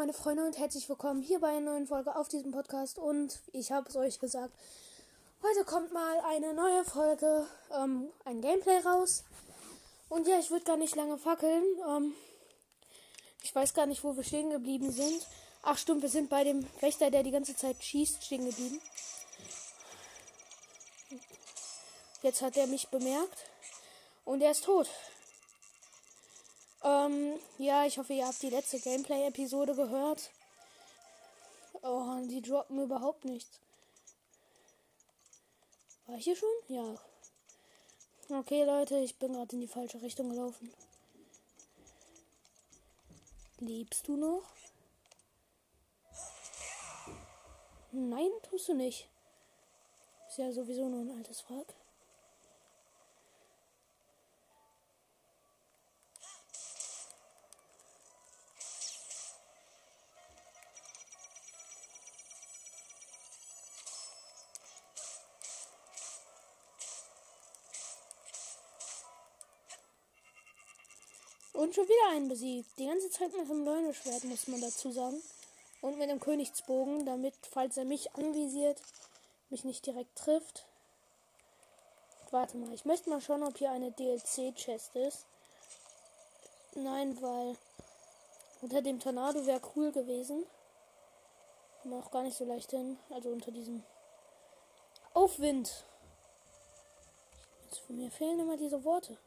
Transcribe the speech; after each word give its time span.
meine 0.00 0.14
Freunde 0.14 0.46
und 0.46 0.56
herzlich 0.56 0.88
willkommen 0.88 1.20
hier 1.20 1.40
bei 1.40 1.48
einer 1.48 1.72
neuen 1.72 1.86
Folge 1.86 2.16
auf 2.16 2.26
diesem 2.26 2.52
Podcast. 2.52 2.98
Und 2.98 3.38
ich 3.52 3.70
habe 3.70 3.86
es 3.86 3.96
euch 3.96 4.18
gesagt, 4.18 4.54
heute 5.42 5.62
kommt 5.66 5.92
mal 5.92 6.20
eine 6.20 6.54
neue 6.54 6.84
Folge, 6.86 7.46
ähm, 7.78 8.08
ein 8.24 8.40
Gameplay 8.40 8.78
raus. 8.78 9.24
Und 10.08 10.26
ja, 10.26 10.38
ich 10.38 10.50
würde 10.50 10.64
gar 10.64 10.78
nicht 10.78 10.96
lange 10.96 11.18
fackeln. 11.18 11.62
Ähm, 11.86 12.14
ich 13.42 13.54
weiß 13.54 13.74
gar 13.74 13.84
nicht, 13.84 14.02
wo 14.02 14.16
wir 14.16 14.24
stehen 14.24 14.48
geblieben 14.48 14.90
sind. 14.90 15.26
Ach 15.64 15.76
stimmt, 15.76 16.00
wir 16.00 16.08
sind 16.08 16.30
bei 16.30 16.44
dem 16.44 16.66
Wächter, 16.80 17.10
der 17.10 17.22
die 17.22 17.30
ganze 17.30 17.54
Zeit 17.54 17.76
schießt, 17.84 18.24
stehen 18.24 18.46
geblieben. 18.46 18.80
Jetzt 22.22 22.40
hat 22.40 22.56
er 22.56 22.68
mich 22.68 22.88
bemerkt. 22.88 23.36
Und 24.24 24.40
er 24.40 24.52
ist 24.52 24.64
tot. 24.64 24.88
Ähm, 26.82 27.38
ja, 27.58 27.84
ich 27.84 27.98
hoffe, 27.98 28.14
ihr 28.14 28.26
habt 28.26 28.42
die 28.42 28.50
letzte 28.50 28.80
Gameplay-Episode 28.80 29.74
gehört. 29.74 30.30
Oh, 31.82 32.16
die 32.28 32.42
droppen 32.42 32.82
überhaupt 32.82 33.24
nichts. 33.24 33.58
War 36.06 36.16
ich 36.16 36.24
hier 36.24 36.36
schon? 36.36 36.48
Ja. 36.68 36.96
Okay, 38.30 38.64
Leute, 38.64 38.98
ich 38.98 39.18
bin 39.18 39.32
gerade 39.32 39.54
in 39.54 39.60
die 39.60 39.68
falsche 39.68 40.00
Richtung 40.00 40.30
gelaufen. 40.30 40.72
Lebst 43.58 44.08
du 44.08 44.16
noch? 44.16 44.42
Nein, 47.92 48.30
tust 48.48 48.68
du 48.68 48.74
nicht. 48.74 49.08
Ist 50.28 50.38
ja 50.38 50.52
sowieso 50.52 50.88
nur 50.88 51.00
ein 51.00 51.18
altes 51.18 51.44
Wrack. 51.50 51.74
Und 71.60 71.74
schon 71.74 71.86
wieder 71.86 72.16
einen 72.16 72.30
besiegt. 72.30 72.70
Die 72.78 72.86
ganze 72.86 73.10
Zeit 73.10 73.36
mit 73.36 73.46
dem 73.46 73.66
Leuneschwert, 73.66 74.24
muss 74.24 74.48
man 74.48 74.62
dazu 74.62 74.92
sagen. 74.92 75.22
Und 75.82 75.98
mit 75.98 76.08
dem 76.08 76.18
Königsbogen, 76.18 77.04
damit, 77.04 77.34
falls 77.50 77.76
er 77.76 77.84
mich 77.84 78.14
anvisiert, 78.14 78.80
mich 79.50 79.62
nicht 79.64 79.84
direkt 79.84 80.16
trifft. 80.16 80.64
Warte 82.30 82.56
mal, 82.56 82.72
ich 82.72 82.86
möchte 82.86 83.10
mal 83.10 83.20
schauen, 83.20 83.42
ob 83.42 83.58
hier 83.58 83.70
eine 83.72 83.92
DLC-Chest 83.92 84.96
ist. 84.96 85.26
Nein, 86.76 87.20
weil 87.20 87.58
unter 88.62 88.80
dem 88.80 88.98
Tornado 88.98 89.44
wäre 89.44 89.60
cool 89.76 89.92
gewesen. 89.92 90.46
Kommt 91.82 91.94
auch 92.02 92.10
gar 92.10 92.22
nicht 92.22 92.38
so 92.38 92.46
leicht 92.46 92.70
hin. 92.70 92.98
Also 93.10 93.28
unter 93.28 93.50
diesem 93.50 93.82
Aufwind. 95.12 95.84
Mir 97.88 98.10
fehlen 98.10 98.40
immer 98.40 98.56
diese 98.56 98.82
Worte. 98.82 99.18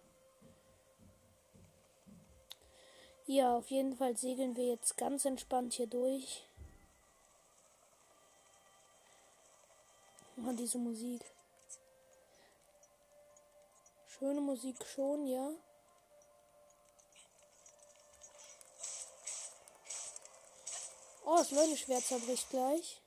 Ja, 3.25 3.55
auf 3.55 3.69
jeden 3.69 3.95
Fall 3.95 4.17
segeln 4.17 4.55
wir 4.57 4.67
jetzt 4.67 4.97
ganz 4.97 5.23
entspannt 5.23 5.73
hier 5.73 5.87
durch. 5.87 6.45
Und 10.35 10.57
diese 10.57 10.77
Musik. 10.77 11.21
Schöne 14.07 14.41
Musik 14.41 14.75
schon, 14.85 15.25
ja. 15.25 15.51
Oh, 21.25 21.37
das 21.37 21.51
Leuneschwert 21.51 22.03
zerbricht 22.03 22.49
gleich. 22.49 23.01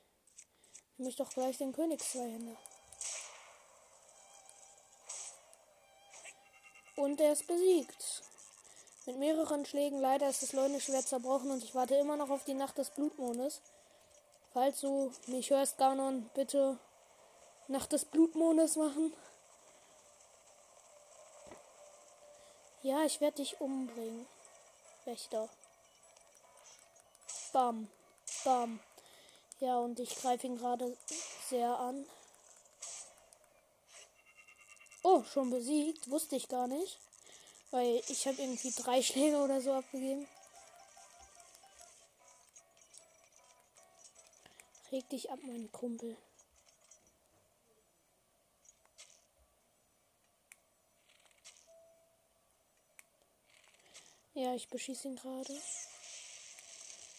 Ich 0.93 0.99
möchte 0.99 1.23
doch 1.23 1.31
gleich 1.31 1.59
den 1.59 1.73
Königszweihänder. 1.73 2.57
Und 6.95 7.21
er 7.21 7.33
ist 7.33 7.45
besiegt. 7.45 8.23
Mit 9.07 9.19
mehreren 9.19 9.65
Schlägen 9.65 10.01
leider 10.01 10.27
ist 10.27 10.43
das 10.43 10.51
Leuneschwert 10.51 11.07
zerbrochen 11.07 11.49
und 11.49 11.63
ich 11.63 11.73
warte 11.73 11.95
immer 11.95 12.17
noch 12.17 12.29
auf 12.29 12.43
die 12.43 12.53
Nacht 12.53 12.77
des 12.77 12.89
Blutmondes. 12.89 13.61
Falls 14.51 14.81
du 14.81 15.13
mich 15.27 15.49
hörst, 15.49 15.77
Ganon, 15.77 16.29
bitte 16.33 16.77
Nacht 17.69 17.93
des 17.93 18.03
Blutmondes 18.03 18.75
machen. 18.75 19.13
Ja, 22.83 23.05
ich 23.05 23.21
werde 23.21 23.37
dich 23.37 23.61
umbringen. 23.61 24.27
Wächter. 25.05 25.47
Bam. 27.53 27.87
Bam. 28.43 28.81
Ja, 29.61 29.79
und 29.79 30.01
ich 30.01 30.17
greife 30.17 30.47
ihn 30.47 30.57
gerade 30.57 30.97
sehr 31.47 31.79
an. 31.79 32.05
Oh, 35.01 35.23
schon 35.23 35.49
besiegt. 35.49 36.09
Wusste 36.09 36.35
ich 36.35 36.49
gar 36.49 36.67
nicht. 36.67 36.99
Weil 37.71 38.01
ich 38.07 38.27
habe 38.27 38.41
irgendwie 38.41 38.71
drei 38.71 39.01
Schläge 39.01 39.37
oder 39.37 39.61
so 39.61 39.73
abgegeben. 39.73 40.27
Reg 44.91 45.09
dich 45.09 45.29
ab, 45.29 45.39
mein 45.43 45.69
Kumpel. 45.71 46.15
Ja, 54.33 54.53
ich 54.53 54.69
beschieße 54.69 55.07
ihn 55.07 55.15
gerade. 55.15 55.59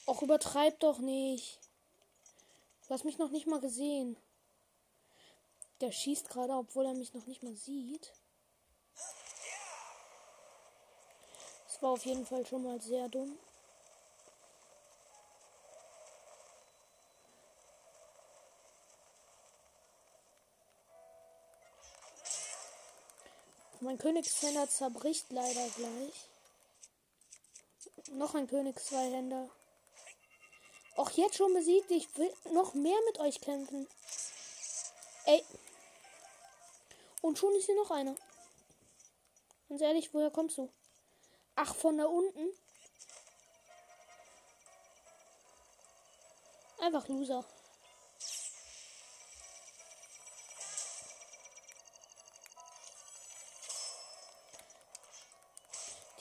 Och, 0.06 0.22
übertreib 0.22 0.78
doch 0.80 1.00
nicht. 1.00 1.58
Du 2.86 2.94
hast 2.94 3.04
mich 3.04 3.18
noch 3.18 3.30
nicht 3.30 3.46
mal 3.46 3.60
gesehen. 3.60 4.16
Der 5.82 5.92
schießt 5.92 6.30
gerade, 6.30 6.54
obwohl 6.54 6.86
er 6.86 6.94
mich 6.94 7.12
noch 7.12 7.26
nicht 7.26 7.42
mal 7.42 7.54
sieht. 7.54 8.12
War 11.80 11.90
auf 11.90 12.04
jeden 12.04 12.26
Fall 12.26 12.44
schon 12.46 12.62
mal 12.62 12.80
sehr 12.80 13.08
dumm. 13.08 13.38
Mein 23.80 23.96
Königshänder 23.96 24.68
zerbricht 24.68 25.30
leider 25.30 25.68
gleich. 25.76 26.28
Noch 28.10 28.34
ein 28.34 28.48
Königszweihänder. 28.48 29.48
Auch 30.96 31.10
jetzt 31.10 31.36
schon 31.36 31.54
besiegt. 31.54 31.90
Ich 31.92 32.16
will 32.16 32.32
noch 32.52 32.74
mehr 32.74 32.98
mit 33.06 33.20
euch 33.20 33.40
kämpfen. 33.40 33.88
Ey. 35.26 35.44
Und 37.22 37.38
schon 37.38 37.54
ist 37.54 37.66
hier 37.66 37.76
noch 37.76 37.92
einer. 37.92 38.16
Ganz 39.68 39.80
ehrlich, 39.80 40.12
woher 40.12 40.30
kommst 40.30 40.58
du? 40.58 40.68
Ach, 41.60 41.74
von 41.74 41.98
da 41.98 42.04
unten. 42.04 42.52
Einfach 46.80 47.08
Loser. 47.08 47.44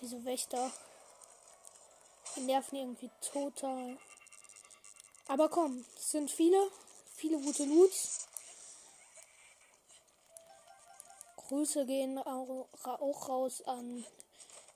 Diese 0.02 0.26
Wächter 0.26 0.72
die 2.36 2.42
nerven 2.42 2.76
irgendwie 2.76 3.12
total. 3.22 3.96
Aber 5.28 5.50
komm, 5.50 5.86
es 5.96 6.10
sind 6.10 6.32
viele, 6.32 6.72
viele 7.16 7.40
gute 7.40 7.66
Loots. 7.66 8.28
Grüße 11.36 11.86
gehen 11.86 12.18
auch, 12.18 12.68
auch 12.84 13.30
raus 13.30 13.62
an 13.68 14.04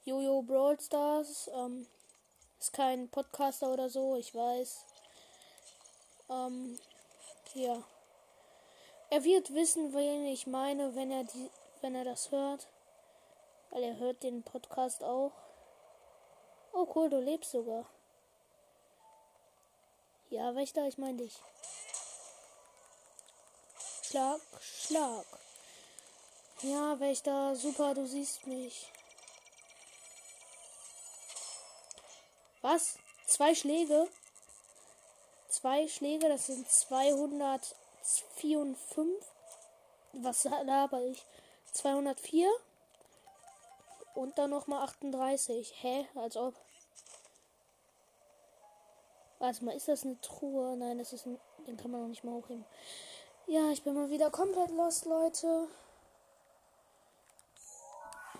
Jojo 0.03 0.41
Brawl 0.41 0.79
Stars. 0.79 1.49
Ähm, 1.53 1.87
ist 2.59 2.73
kein 2.73 3.09
Podcaster 3.09 3.71
oder 3.71 3.89
so, 3.89 4.15
ich 4.15 4.33
weiß. 4.33 4.85
Ähm, 6.29 6.79
ja. 7.53 7.83
Er 9.09 9.23
wird 9.23 9.53
wissen, 9.53 9.93
wen 9.93 10.25
ich 10.25 10.47
meine, 10.47 10.95
wenn 10.95 11.11
er 11.11 11.23
die, 11.23 11.51
wenn 11.81 11.95
er 11.95 12.05
das 12.05 12.31
hört. 12.31 12.67
Weil 13.69 13.83
er 13.83 13.97
hört 13.97 14.23
den 14.23 14.43
Podcast 14.43 15.03
auch. 15.03 15.33
Oh 16.73 16.87
cool, 16.95 17.09
du 17.09 17.19
lebst 17.19 17.51
sogar. 17.51 17.85
Ja, 20.29 20.55
Wächter, 20.55 20.87
ich 20.87 20.97
meine 20.97 21.17
dich. 21.17 21.35
Schlag, 24.03 24.41
Schlag. 24.61 25.25
Ja, 26.61 26.99
Wächter, 26.99 27.55
super, 27.55 27.93
du 27.93 28.07
siehst 28.07 28.47
mich. 28.47 28.91
Was? 32.61 32.97
Zwei 33.25 33.55
Schläge? 33.55 34.07
Zwei 35.47 35.87
Schläge, 35.87 36.29
das 36.29 36.45
sind 36.47 36.69
254. 36.69 39.05
Was 40.13 40.43
laber 40.43 41.01
ich? 41.03 41.25
204? 41.73 42.49
Und 44.13 44.37
dann 44.37 44.51
nochmal 44.51 44.83
38. 44.83 45.73
Hä? 45.81 46.07
Als 46.15 46.37
ob. 46.37 46.53
Warte 49.39 49.65
mal, 49.65 49.75
ist 49.75 49.87
das 49.87 50.03
eine 50.03 50.21
Truhe? 50.21 50.77
Nein, 50.77 50.99
das 50.99 51.13
ist 51.13 51.25
ein. 51.25 51.39
Den 51.65 51.77
kann 51.77 51.89
man 51.91 52.01
noch 52.01 52.07
nicht 52.07 52.23
mal 52.23 52.33
hochheben. 52.33 52.65
Ja, 53.47 53.71
ich 53.71 53.83
bin 53.83 53.93
mal 53.93 54.09
wieder 54.09 54.31
komplett 54.31 54.71
lost, 54.71 55.05
Leute. 55.05 55.67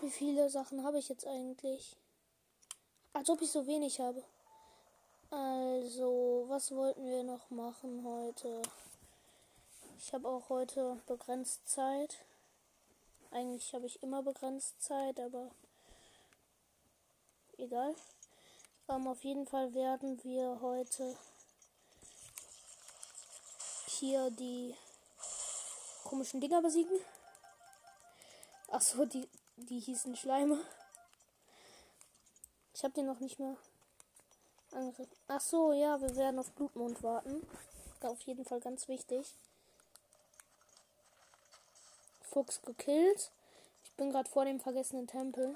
Wie 0.02 0.10
viele 0.10 0.50
Sachen 0.50 0.84
habe 0.84 0.98
ich 1.00 1.10
jetzt 1.10 1.28
eigentlich? 1.28 1.98
Als 3.14 3.30
ob 3.30 3.42
ich 3.42 3.52
so 3.52 3.68
wenig 3.68 4.00
habe. 4.00 4.24
Also, 5.30 6.46
was 6.48 6.72
wollten 6.72 7.06
wir 7.06 7.24
noch 7.24 7.50
machen 7.50 8.04
heute? 8.06 8.62
Ich 9.98 10.14
habe 10.14 10.28
auch 10.28 10.50
heute 10.50 11.02
begrenzt 11.08 11.68
Zeit. 11.68 12.18
Eigentlich 13.32 13.74
habe 13.74 13.86
ich 13.86 14.02
immer 14.02 14.24
begrenzt 14.24 14.82
Zeit, 14.82 15.20
aber 15.20 15.52
egal. 17.58 17.96
Ähm, 18.90 19.08
auf 19.08 19.24
jeden 19.24 19.46
Fall 19.46 19.74
werden 19.74 20.24
wir 20.24 20.60
heute 20.62 21.16
hier 23.88 24.32
die 24.32 24.76
komischen 26.04 26.42
Dinger 26.42 26.62
besiegen. 26.62 26.98
Achso, 28.70 29.06
die, 29.06 29.28
die 29.58 29.80
hießen 29.80 30.16
Schleime. 30.16 30.62
Ich 32.82 32.84
habe 32.84 32.96
den 32.96 33.06
noch 33.06 33.20
nicht 33.20 33.38
mehr 33.38 33.56
angegriffen. 34.72 35.16
Achso, 35.28 35.72
ja, 35.72 36.02
wir 36.02 36.16
werden 36.16 36.40
auf 36.40 36.52
Blutmond 36.54 37.04
warten. 37.04 37.46
Auf 38.02 38.20
jeden 38.22 38.44
Fall 38.44 38.60
ganz 38.60 38.88
wichtig. 38.88 39.36
Fuchs 42.24 42.60
gekillt. 42.64 43.30
Ich 43.84 43.92
bin 43.98 44.10
gerade 44.10 44.28
vor 44.28 44.46
dem 44.46 44.60
vergessenen 44.60 45.06
Tempel. 45.06 45.56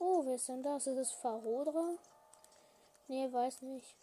Oh, 0.00 0.24
wer 0.24 0.34
ist 0.34 0.48
denn 0.48 0.64
das? 0.64 0.88
Ist 0.88 0.98
es 0.98 1.12
Farodra? 1.12 1.92
Nee, 3.06 3.32
weiß 3.32 3.62
nicht. 3.62 3.94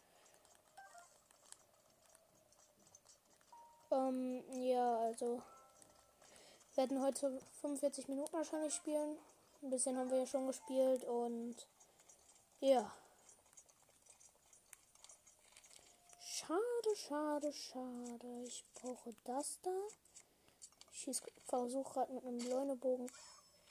Ähm, 3.92 4.46
ja, 4.64 4.98
also. 5.00 5.42
Wir 6.76 6.90
werden 6.90 7.02
heute 7.02 7.42
45 7.62 8.10
Minuten 8.10 8.34
wahrscheinlich 8.34 8.74
spielen. 8.74 9.18
Ein 9.66 9.72
bisschen 9.72 9.98
haben 9.98 10.12
wir 10.12 10.20
ja 10.20 10.28
schon 10.28 10.46
gespielt 10.46 11.04
und 11.06 11.56
ja. 12.60 12.94
Schade, 16.24 16.96
schade, 16.96 17.52
schade. 17.52 18.44
Ich 18.44 18.64
brauche 18.76 19.16
das 19.24 19.58
da. 19.64 19.76
Ich 20.94 21.10
versuche 21.46 21.94
gerade 21.94 22.14
mit 22.14 22.24
einem 22.24 22.48
Leunebogen 22.48 23.12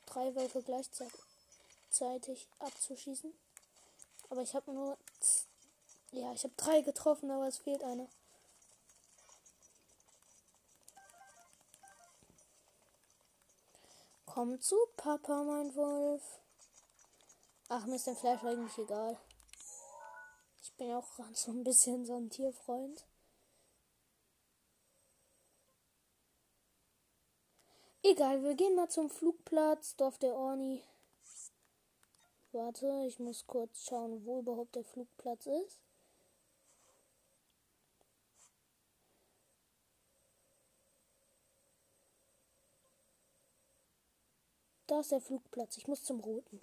drei 0.06 0.34
Wölfe 0.34 0.62
gleichzeitig 0.62 2.48
abzuschießen. 2.58 3.32
Aber 4.30 4.42
ich 4.42 4.52
habe 4.56 4.72
nur. 4.72 4.98
Ja, 6.10 6.32
ich 6.32 6.42
habe 6.42 6.54
drei 6.56 6.80
getroffen, 6.80 7.30
aber 7.30 7.46
es 7.46 7.58
fehlt 7.58 7.84
einer. 7.84 8.08
Komm 14.34 14.60
zu 14.60 14.74
Papa, 14.96 15.44
mein 15.44 15.72
Wolf. 15.76 16.40
Ach, 17.68 17.86
mir 17.86 17.94
ist 17.94 18.08
der 18.08 18.16
Fleisch 18.16 18.42
eigentlich 18.42 18.76
egal. 18.78 19.16
Ich 20.60 20.72
bin 20.72 20.88
ja 20.88 20.98
auch 20.98 21.06
so 21.34 21.52
ein 21.52 21.62
bisschen 21.62 22.04
so 22.04 22.16
ein 22.16 22.30
Tierfreund. 22.30 23.06
Egal, 28.02 28.42
wir 28.42 28.56
gehen 28.56 28.74
mal 28.74 28.90
zum 28.90 29.08
Flugplatz, 29.08 29.94
Dorf 29.94 30.18
der 30.18 30.34
Orni. 30.34 30.82
Warte, 32.50 33.04
ich 33.06 33.20
muss 33.20 33.46
kurz 33.46 33.84
schauen, 33.84 34.26
wo 34.26 34.40
überhaupt 34.40 34.74
der 34.74 34.84
Flugplatz 34.84 35.46
ist. 35.46 35.83
Da 44.86 45.00
ist 45.00 45.12
der 45.12 45.20
Flugplatz. 45.20 45.76
Ich 45.78 45.88
muss 45.88 46.04
zum 46.04 46.20
Roten. 46.20 46.60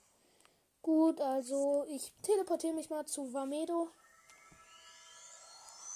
Gut, 0.82 1.22
also 1.22 1.86
ich 1.88 2.14
teleportiere 2.22 2.74
mich 2.74 2.90
mal 2.90 3.06
zu 3.06 3.34
Vamedo. 3.34 3.90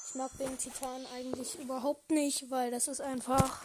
Ich 0.07 0.15
mag 0.15 0.31
den 0.37 0.57
Titan 0.57 1.05
eigentlich 1.07 1.59
überhaupt 1.59 2.09
nicht, 2.11 2.49
weil 2.49 2.71
das 2.71 2.87
ist 2.87 3.01
einfach 3.01 3.63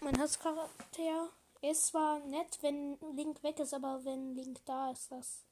mein 0.00 0.18
Hasscharakter. 0.18 1.30
Er 1.62 1.70
ist 1.70 1.86
zwar 1.86 2.20
nett, 2.20 2.58
wenn 2.60 2.98
Link 3.12 3.42
weg 3.42 3.58
ist, 3.58 3.72
aber 3.72 4.04
wenn 4.04 4.34
Link 4.34 4.60
da 4.66 4.90
ist, 4.90 5.10
das 5.10 5.44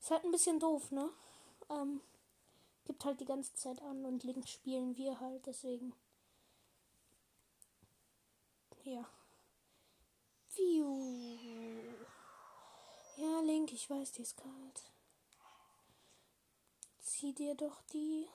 ist 0.00 0.10
halt 0.10 0.24
ein 0.24 0.30
bisschen 0.30 0.60
doof, 0.60 0.92
ne? 0.92 1.10
Ähm, 1.70 2.00
gibt 2.84 3.04
halt 3.04 3.20
die 3.20 3.24
ganze 3.24 3.52
Zeit 3.54 3.82
an 3.82 4.04
und 4.04 4.22
Link 4.22 4.48
spielen 4.48 4.96
wir 4.96 5.18
halt, 5.18 5.44
deswegen. 5.46 5.92
Ja. 8.84 9.04
Piu. 10.54 11.34
Ja, 13.16 13.40
Link, 13.40 13.72
ich 13.72 13.90
weiß, 13.90 14.12
die 14.12 14.22
ist 14.22 14.36
kalt. 14.36 14.92
Zieh 17.00 17.32
dir 17.32 17.56
doch 17.56 17.82
die 17.92 18.28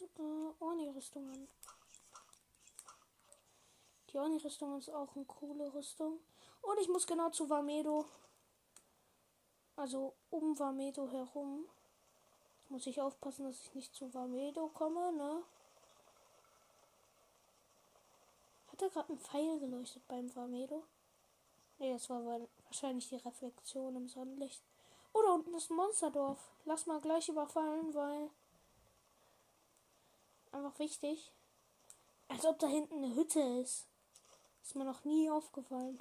äh, 0.00 0.62
Orni-Rüstung 0.62 1.28
an. 1.30 1.48
Die 4.10 4.18
Orni-Rüstung 4.18 4.78
ist 4.78 4.90
auch 4.90 5.16
eine 5.16 5.24
coole 5.24 5.74
Rüstung. 5.74 6.20
Und 6.62 6.78
ich 6.80 6.88
muss 6.88 7.06
genau 7.06 7.30
zu 7.30 7.50
Vamedo. 7.50 8.06
Also 9.74 10.14
um 10.30 10.56
Vamedo 10.58 11.08
herum. 11.10 11.64
Muss 12.68 12.86
ich 12.86 13.00
aufpassen, 13.00 13.46
dass 13.46 13.60
ich 13.62 13.74
nicht 13.74 13.94
zu 13.94 14.12
Vamedo 14.14 14.68
komme, 14.68 15.12
ne? 15.12 15.42
Hat 18.70 18.82
er 18.82 18.90
gerade 18.90 19.12
ein 19.12 19.18
Pfeil 19.18 19.58
geleuchtet 19.58 20.06
beim 20.06 20.34
Vamedo? 20.36 20.84
Ne, 21.78 21.92
das 21.92 22.10
war 22.10 22.24
wahrscheinlich 22.64 23.08
die 23.08 23.16
Reflexion 23.16 23.94
im 23.96 24.08
Sonnenlicht. 24.08 24.62
Oh, 25.12 25.22
da 25.22 25.32
unten 25.32 25.54
ist 25.54 25.70
ein 25.70 25.76
Monsterdorf. 25.76 26.38
Lass 26.64 26.86
mal 26.86 27.00
gleich 27.00 27.28
überfallen, 27.28 27.94
weil. 27.94 28.30
Einfach 30.52 30.78
wichtig. 30.78 31.32
Als 32.28 32.44
ob 32.44 32.58
da 32.58 32.66
hinten 32.66 33.02
eine 33.04 33.14
Hütte 33.14 33.40
ist. 33.40 33.86
Ist 34.62 34.74
mir 34.74 34.84
noch 34.84 35.04
nie 35.04 35.30
aufgefallen. 35.30 36.00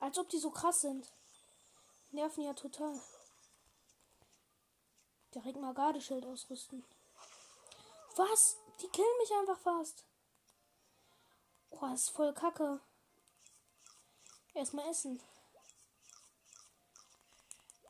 Als 0.00 0.18
ob 0.18 0.28
die 0.30 0.38
so 0.38 0.50
krass 0.50 0.80
sind. 0.80 1.12
Nerven 2.10 2.42
ja 2.42 2.54
total. 2.54 3.00
Direkt 5.34 5.60
mal 5.60 5.74
Gardeschild 5.74 6.24
ausrüsten. 6.26 6.84
Was? 8.16 8.56
Die 8.80 8.88
killen 8.88 9.18
mich 9.18 9.32
einfach 9.32 9.60
fast. 9.60 10.04
Oh, 11.70 11.80
das 11.82 12.00
ist 12.00 12.10
voll 12.10 12.32
kacke. 12.34 12.80
Erstmal 14.54 14.88
essen. 14.88 15.22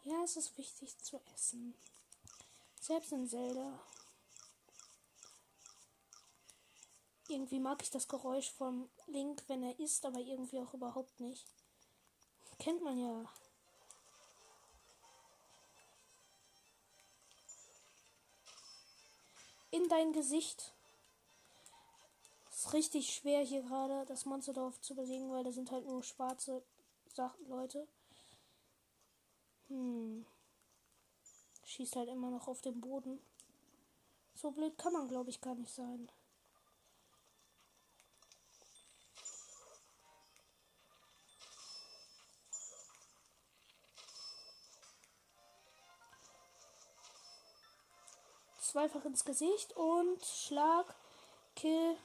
Ja, 0.02 0.22
es 0.24 0.36
ist 0.36 0.58
wichtig 0.58 0.98
zu 0.98 1.20
essen. 1.34 1.74
Selbst 2.80 3.12
in 3.12 3.28
Zelda. 3.28 3.80
Irgendwie 7.28 7.60
mag 7.60 7.80
ich 7.82 7.90
das 7.90 8.08
Geräusch 8.08 8.50
vom 8.50 8.90
Link, 9.06 9.44
wenn 9.46 9.62
er 9.62 9.78
isst, 9.78 10.04
aber 10.04 10.18
irgendwie 10.18 10.60
auch 10.60 10.74
überhaupt 10.74 11.20
nicht. 11.20 11.46
Kennt 12.60 12.82
man 12.82 12.98
ja. 12.98 13.24
In 19.70 19.88
dein 19.88 20.12
Gesicht. 20.12 20.74
Ist 22.50 22.74
richtig 22.74 23.14
schwer 23.14 23.40
hier 23.40 23.62
gerade 23.62 24.04
das 24.04 24.26
Monsterdorf 24.26 24.78
zu 24.82 24.94
besiegen, 24.94 25.30
weil 25.30 25.42
da 25.42 25.52
sind 25.52 25.70
halt 25.70 25.86
nur 25.86 26.02
schwarze 26.02 26.62
Sachen, 27.14 27.48
Leute. 27.48 27.88
Hm. 29.68 30.26
Schießt 31.64 31.96
halt 31.96 32.10
immer 32.10 32.30
noch 32.30 32.46
auf 32.46 32.60
den 32.60 32.78
Boden. 32.82 33.18
So 34.34 34.50
blöd 34.50 34.76
kann 34.76 34.92
man, 34.92 35.08
glaube 35.08 35.30
ich, 35.30 35.40
gar 35.40 35.54
nicht 35.54 35.72
sein. 35.72 36.10
zweifach 48.70 49.04
ins 49.04 49.24
Gesicht 49.24 49.72
und 49.72 50.24
Schlag, 50.24 50.94
Kill. 51.56 51.96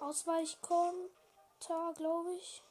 Ausweichkonter, 0.00 1.94
glaube 1.96 2.34
ich. 2.34 2.62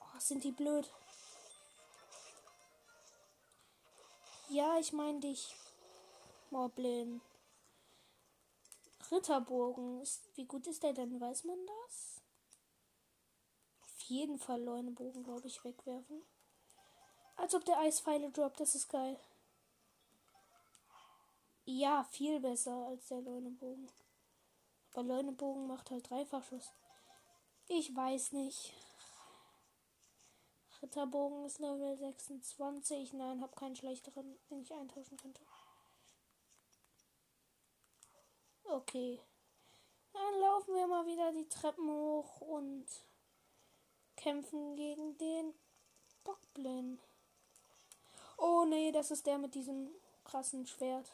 Oh, 0.00 0.20
sind 0.20 0.44
die 0.44 0.52
blöd. 0.52 0.92
Ja, 4.50 4.78
ich 4.78 4.92
meine 4.92 5.20
dich. 5.20 5.56
Moblin. 6.50 7.22
Ritterbogen. 9.10 10.00
Ist, 10.00 10.28
wie 10.36 10.44
gut 10.46 10.66
ist 10.66 10.82
der 10.82 10.92
denn? 10.92 11.20
Weiß 11.20 11.44
man 11.44 11.58
das? 11.66 12.22
Auf 13.82 14.00
jeden 14.00 14.38
Fall 14.38 14.62
Leunebogen, 14.62 15.22
glaube 15.22 15.46
ich, 15.46 15.64
wegwerfen. 15.64 16.22
Als 17.36 17.54
ob 17.54 17.64
der 17.64 17.78
Eispfeile 17.78 18.30
droppt. 18.30 18.60
Das 18.60 18.74
ist 18.74 18.88
geil. 18.88 19.18
Ja, 21.64 22.04
viel 22.04 22.40
besser 22.40 22.86
als 22.86 23.08
der 23.08 23.20
Leunebogen. 23.20 23.90
Aber 24.92 25.02
Leunebogen 25.02 25.66
macht 25.66 25.90
halt 25.90 26.08
Dreifachschuss. 26.08 26.72
Ich 27.68 27.94
weiß 27.94 28.32
nicht. 28.32 28.72
Ritterbogen 30.80 31.44
ist 31.44 31.58
Level 31.58 31.96
26. 31.96 33.12
Nein, 33.12 33.42
hab 33.42 33.54
keinen 33.56 33.76
schlechteren, 33.76 34.38
den 34.50 34.62
ich 34.62 34.72
eintauschen 34.72 35.16
könnte. 35.18 35.42
Okay. 38.70 39.18
Dann 40.12 40.40
laufen 40.40 40.74
wir 40.74 40.86
mal 40.86 41.06
wieder 41.06 41.32
die 41.32 41.48
Treppen 41.48 41.88
hoch 41.88 42.40
und 42.42 42.86
kämpfen 44.16 44.76
gegen 44.76 45.16
den 45.16 45.54
Bockblin. 46.22 47.00
Oh 48.36 48.66
nee, 48.66 48.92
das 48.92 49.10
ist 49.10 49.26
der 49.26 49.38
mit 49.38 49.54
diesem 49.54 49.90
krassen 50.24 50.66
Schwert. 50.66 51.10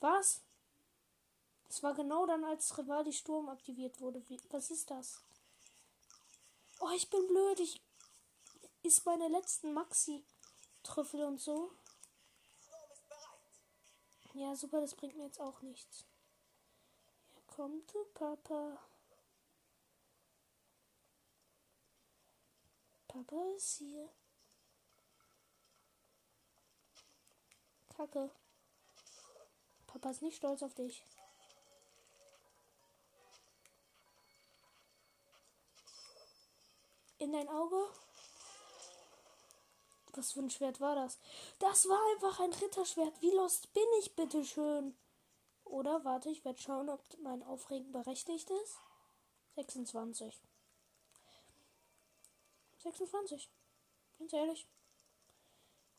Was? 0.00 0.42
Das 1.68 1.82
war 1.82 1.94
genau 1.94 2.24
dann, 2.24 2.44
als 2.44 2.78
Rivali 2.78 3.12
Sturm 3.12 3.48
aktiviert 3.48 4.00
wurde. 4.00 4.22
Wie, 4.28 4.40
was 4.50 4.70
ist 4.70 4.90
das? 4.90 5.20
Oh, 6.80 6.90
ich 6.94 7.10
bin 7.10 7.26
blöd. 7.26 7.60
Ich 7.60 7.82
ist 8.82 9.04
meine 9.06 9.28
letzten 9.28 9.72
Maxi-Trüffel 9.72 11.24
und 11.24 11.40
so. 11.40 11.72
Ja, 14.36 14.56
super, 14.56 14.80
das 14.80 14.96
bringt 14.96 15.16
mir 15.16 15.26
jetzt 15.26 15.40
auch 15.40 15.62
nichts. 15.62 16.04
Hier 17.32 17.42
kommt 17.46 17.94
du, 17.94 18.04
Papa. 18.14 18.78
Papa 23.06 23.44
ist 23.56 23.76
hier. 23.76 24.08
Kacke. 27.90 28.28
Papa 29.86 30.10
ist 30.10 30.22
nicht 30.22 30.36
stolz 30.36 30.64
auf 30.64 30.74
dich. 30.74 31.04
In 37.18 37.32
dein 37.32 37.48
Auge? 37.48 37.76
Was 40.16 40.32
für 40.32 40.40
ein 40.40 40.50
Schwert 40.50 40.80
war 40.80 40.94
das? 40.94 41.18
Das 41.58 41.88
war 41.88 41.98
einfach 42.12 42.40
ein 42.40 42.52
Ritterschwert. 42.52 43.20
Wie 43.20 43.30
lost 43.30 43.72
bin 43.72 43.82
ich, 44.00 44.14
bitteschön? 44.14 44.96
Oder 45.64 46.04
warte, 46.04 46.30
ich 46.30 46.44
werde 46.44 46.60
schauen, 46.60 46.88
ob 46.88 47.00
mein 47.22 47.42
Aufregen 47.42 47.90
berechtigt 47.90 48.48
ist. 48.50 48.78
26. 49.56 50.40
26. 52.78 53.50
Ganz 54.18 54.32
ehrlich. 54.32 54.68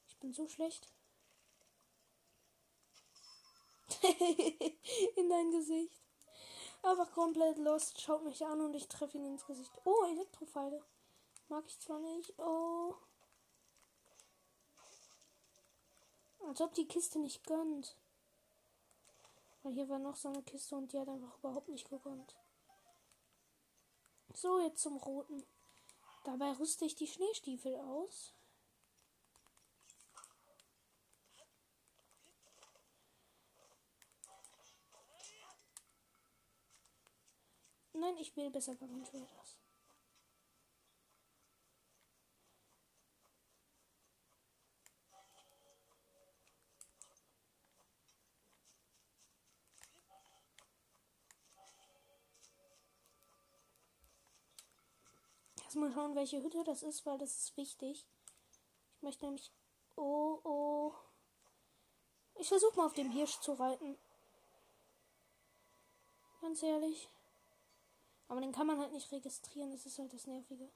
Ich 0.08 0.18
bin 0.20 0.34
so 0.34 0.48
schlecht. 0.48 0.88
in 5.16 5.30
dein 5.30 5.52
Gesicht. 5.52 6.02
Einfach 6.84 7.12
komplett 7.12 7.58
lost. 7.58 8.00
Schaut 8.00 8.24
mich 8.24 8.46
an 8.46 8.62
und 8.62 8.76
ich 8.76 8.88
treffe 8.88 9.18
ihn 9.18 9.26
ins 9.26 9.46
Gesicht. 9.46 9.72
Oh, 9.84 10.06
Elektropfeile. 10.12 10.84
Mag 11.50 11.66
ich 11.68 11.80
zwar 11.80 12.00
nicht. 12.00 12.38
Oh. 12.38 12.96
Als 16.48 16.62
ob 16.62 16.74
die 16.74 16.88
Kiste 16.88 17.20
nicht 17.20 17.46
gönnt. 17.46 17.98
Weil 19.64 19.74
hier 19.74 19.90
war 19.90 20.00
noch 20.00 20.16
so 20.16 20.30
eine 20.30 20.44
Kiste 20.44 20.76
und 20.76 20.94
die 20.94 21.00
hat 21.00 21.10
einfach 21.10 21.38
überhaupt 21.40 21.70
nicht 21.70 21.90
gegönnt. 21.90 22.36
So, 24.34 24.60
jetzt 24.60 24.82
zum 24.82 24.98
roten. 24.98 25.44
Dabei 26.24 26.52
rüste 26.52 26.86
ich 26.86 26.96
die 26.96 27.08
Schneestiefel 27.08 27.76
aus. 27.78 28.34
Nein, 37.94 38.18
ich 38.18 38.36
will 38.36 38.52
besser 38.52 38.76
Garant 38.76 39.10
das. 39.14 39.65
Erstmal 55.76 55.92
schauen, 55.92 56.16
welche 56.16 56.42
Hütte 56.42 56.64
das 56.64 56.84
ist, 56.84 57.06
weil 57.06 57.18
das 57.18 57.36
ist 57.36 57.58
wichtig. 57.58 58.08
Ich 58.96 59.02
möchte 59.02 59.26
nämlich. 59.26 59.52
Oh, 59.98 60.40
oh. 60.46 60.94
Ich 62.36 62.48
versuche 62.48 62.78
mal 62.78 62.86
auf 62.86 62.94
dem 62.94 63.12
Hirsch 63.12 63.42
zu 63.42 63.52
reiten. 63.52 63.98
Ganz 66.40 66.64
ehrlich. 66.64 67.10
Aber 68.30 68.40
den 68.40 68.54
kann 68.54 68.68
man 68.68 68.80
halt 68.80 68.94
nicht 68.94 69.12
registrieren, 69.12 69.70
das 69.72 69.86
ist 69.86 70.00
halt 70.00 70.14
das 70.14 70.28
Nervige. 70.28 70.72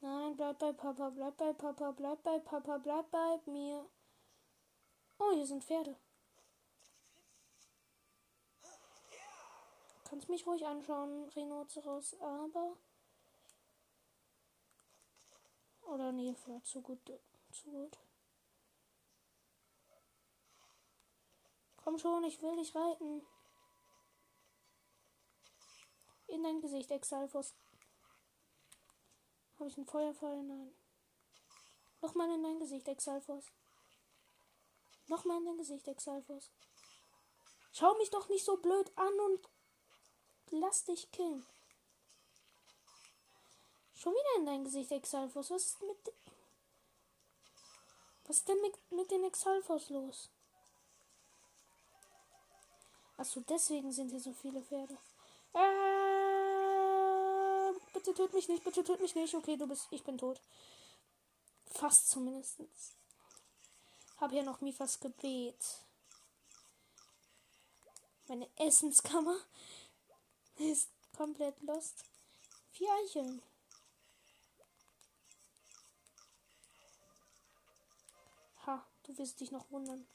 Nein, 0.00 0.36
bleib 0.36 0.58
bei 0.58 0.72
Papa, 0.72 1.10
bleib 1.10 1.36
bei 1.36 1.52
Papa, 1.52 1.92
bleib 1.92 2.24
bei 2.24 2.40
Papa, 2.40 2.78
bleib 2.78 3.08
bei 3.12 3.38
mir. 3.46 3.88
Oh, 5.20 5.30
hier 5.32 5.46
sind 5.46 5.62
Pferde. 5.62 5.94
Kannst 10.08 10.28
mich 10.28 10.44
ruhig 10.44 10.66
anschauen, 10.66 11.28
Rhinoceros, 11.36 12.20
aber. 12.20 12.76
Oder 15.90 16.12
nee, 16.12 16.36
war 16.46 16.62
zu 16.62 16.80
gut. 16.82 17.00
Zu 17.50 17.68
gut. 17.68 17.98
Komm 21.76 21.98
schon, 21.98 22.22
ich 22.22 22.40
will 22.40 22.54
dich 22.56 22.72
reiten. 22.76 23.26
In 26.28 26.44
dein 26.44 26.60
Gesicht, 26.60 26.92
Exalfos. 26.92 27.56
Habe 29.58 29.68
ich 29.68 29.76
einen 29.76 29.86
Feuerfall? 29.86 30.44
Nein. 30.44 30.72
Nochmal 32.00 32.30
in 32.30 32.44
dein 32.44 32.60
Gesicht, 32.60 32.86
Exalfos. 32.86 33.46
Nochmal 35.08 35.38
in 35.38 35.46
dein 35.46 35.58
Gesicht, 35.58 35.88
Exalfos. 35.88 36.52
Schau 37.72 37.96
mich 37.96 38.10
doch 38.10 38.28
nicht 38.28 38.44
so 38.44 38.56
blöd 38.58 38.96
an 38.96 39.12
und 39.20 39.48
lass 40.50 40.84
dich 40.84 41.10
killen. 41.10 41.44
Schon 44.00 44.14
wieder 44.14 44.38
in 44.38 44.46
dein 44.46 44.64
Gesicht, 44.64 44.90
Exalfos. 44.92 45.50
Was 45.50 45.66
ist 45.66 45.82
mit. 45.82 45.98
Was 48.24 48.38
ist 48.38 48.48
denn 48.48 48.58
mit, 48.62 48.72
mit 48.92 49.10
den 49.10 49.24
Exalfos 49.24 49.90
los? 49.90 50.30
Achso, 53.18 53.40
deswegen 53.40 53.92
sind 53.92 54.08
hier 54.08 54.20
so 54.20 54.32
viele 54.32 54.62
Pferde. 54.62 54.96
Äh, 55.52 55.60
bitte 57.92 58.14
töt 58.14 58.32
mich 58.32 58.48
nicht, 58.48 58.64
bitte 58.64 58.82
töt 58.82 59.02
mich 59.02 59.14
nicht. 59.14 59.34
Okay, 59.34 59.58
du 59.58 59.66
bist. 59.66 59.88
Ich 59.90 60.02
bin 60.02 60.16
tot. 60.16 60.40
Fast 61.66 62.08
zumindest. 62.08 62.56
Hab 64.16 64.30
hier 64.30 64.44
noch 64.44 64.62
Mifas 64.62 64.98
Gebet. 64.98 65.84
Meine 68.28 68.48
Essenskammer 68.56 69.36
ist 70.56 70.88
komplett 71.14 71.60
lost. 71.60 72.06
Vier 72.70 72.88
Eicheln. 73.04 73.42
Du 79.10 79.18
wirst 79.18 79.40
dich 79.40 79.50
noch 79.50 79.70
wundern. 79.70 80.06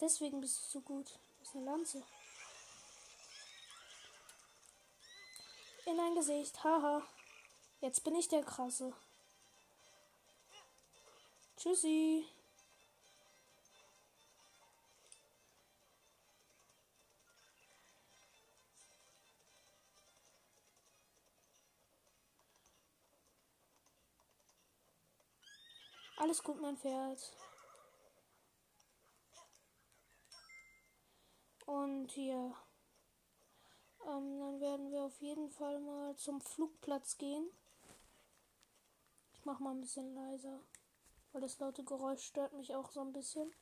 Deswegen 0.00 0.40
bist 0.40 0.64
du 0.64 0.70
so 0.70 0.80
gut. 0.80 1.20
Das 1.38 1.48
ist 1.48 1.54
eine 1.54 1.64
Lanze. 1.64 2.02
In 5.86 5.96
dein 5.96 6.16
Gesicht. 6.16 6.64
Haha. 6.64 7.02
Jetzt 7.80 8.02
bin 8.02 8.16
ich 8.16 8.28
der 8.28 8.42
Krasse. 8.42 8.92
Tschüssi. 11.56 12.26
Alles 26.22 26.40
gut, 26.44 26.60
mein 26.60 26.76
Pferd. 26.76 27.32
Und 31.66 32.12
hier. 32.12 32.54
Ähm, 34.06 34.38
dann 34.38 34.60
werden 34.60 34.92
wir 34.92 35.02
auf 35.02 35.20
jeden 35.20 35.50
Fall 35.50 35.80
mal 35.80 36.14
zum 36.14 36.40
Flugplatz 36.40 37.18
gehen. 37.18 37.50
Ich 39.32 39.44
mach 39.44 39.58
mal 39.58 39.72
ein 39.72 39.80
bisschen 39.80 40.14
leiser. 40.14 40.60
Weil 41.32 41.40
das 41.40 41.58
laute 41.58 41.82
Geräusch 41.82 42.22
stört 42.22 42.52
mich 42.52 42.72
auch 42.72 42.92
so 42.92 43.00
ein 43.00 43.12
bisschen. 43.12 43.52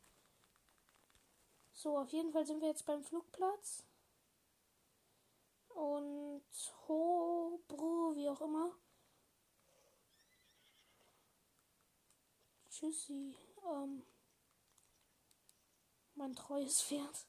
So, 1.72 1.98
auf 1.98 2.10
jeden 2.10 2.30
Fall 2.30 2.44
sind 2.44 2.60
wir 2.60 2.68
jetzt 2.68 2.84
beim 2.84 3.02
Flugplatz. 3.02 3.86
Und 5.70 6.44
Hobro, 6.88 8.14
wie 8.16 8.28
auch 8.28 8.42
immer. 8.42 8.70
Tschüssi. 12.80 13.36
Ähm, 13.66 14.02
mein 16.14 16.34
treues 16.34 16.80
Pferd. 16.80 17.26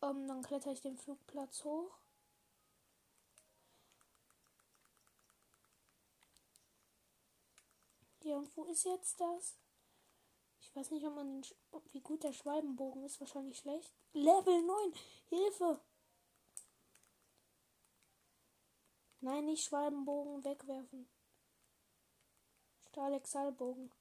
Ähm, 0.00 0.26
dann 0.26 0.42
kletter 0.42 0.72
ich 0.72 0.80
den 0.80 0.96
Flugplatz 0.96 1.64
hoch. 1.64 1.98
Ja, 8.22 8.36
und 8.36 8.56
wo 8.56 8.64
ist 8.64 8.84
jetzt 8.84 9.20
das? 9.20 9.58
Ich 10.60 10.74
weiß 10.74 10.92
nicht, 10.92 11.04
ob 11.06 11.14
man 11.14 11.42
den, 11.72 11.82
wie 11.92 12.00
gut 12.00 12.22
der 12.22 12.32
Schwalbenbogen 12.32 13.04
ist. 13.04 13.20
Wahrscheinlich 13.20 13.58
schlecht. 13.58 13.92
Level 14.12 14.62
9. 14.62 14.94
Hilfe. 15.28 15.80
Nein, 19.20 19.44
nicht 19.44 19.64
Schwalbenbogen 19.64 20.42
wegwerfen. 20.44 21.06
Stahlexalbogen. 22.90 23.92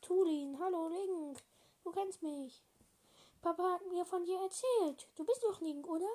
Tulin, 0.00 0.58
hallo 0.58 0.88
Link. 0.88 1.40
Du 1.84 1.92
kennst 1.92 2.20
mich. 2.20 2.64
Papa 3.40 3.74
hat 3.74 3.86
mir 3.86 4.04
von 4.04 4.24
dir 4.24 4.40
erzählt. 4.40 5.08
Du 5.14 5.24
bist 5.24 5.40
doch 5.44 5.60
Link, 5.60 5.86
oder? 5.86 6.08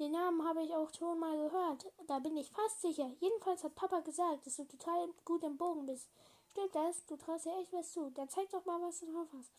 Den 0.00 0.10
Namen 0.10 0.44
habe 0.44 0.64
ich 0.64 0.74
auch 0.74 0.92
schon 0.92 1.20
mal 1.20 1.36
gehört. 1.36 1.92
Da 2.08 2.18
bin 2.18 2.36
ich 2.36 2.50
fast 2.50 2.80
sicher. 2.80 3.12
Jedenfalls 3.20 3.62
hat 3.62 3.76
Papa 3.76 4.00
gesagt, 4.00 4.44
dass 4.44 4.56
du 4.56 4.64
total 4.64 5.10
gut 5.24 5.44
im 5.44 5.56
Bogen 5.56 5.86
bist. 5.86 6.08
Stimmt 6.50 6.74
das? 6.74 7.06
Du 7.06 7.16
traust 7.16 7.44
dir 7.44 7.56
echt 7.60 7.72
was 7.72 7.92
zu. 7.92 8.10
Dann 8.10 8.28
zeig 8.28 8.50
doch 8.50 8.64
mal, 8.64 8.82
was 8.82 8.98
du 8.98 9.12
drauf 9.12 9.28
hast. 9.38 9.52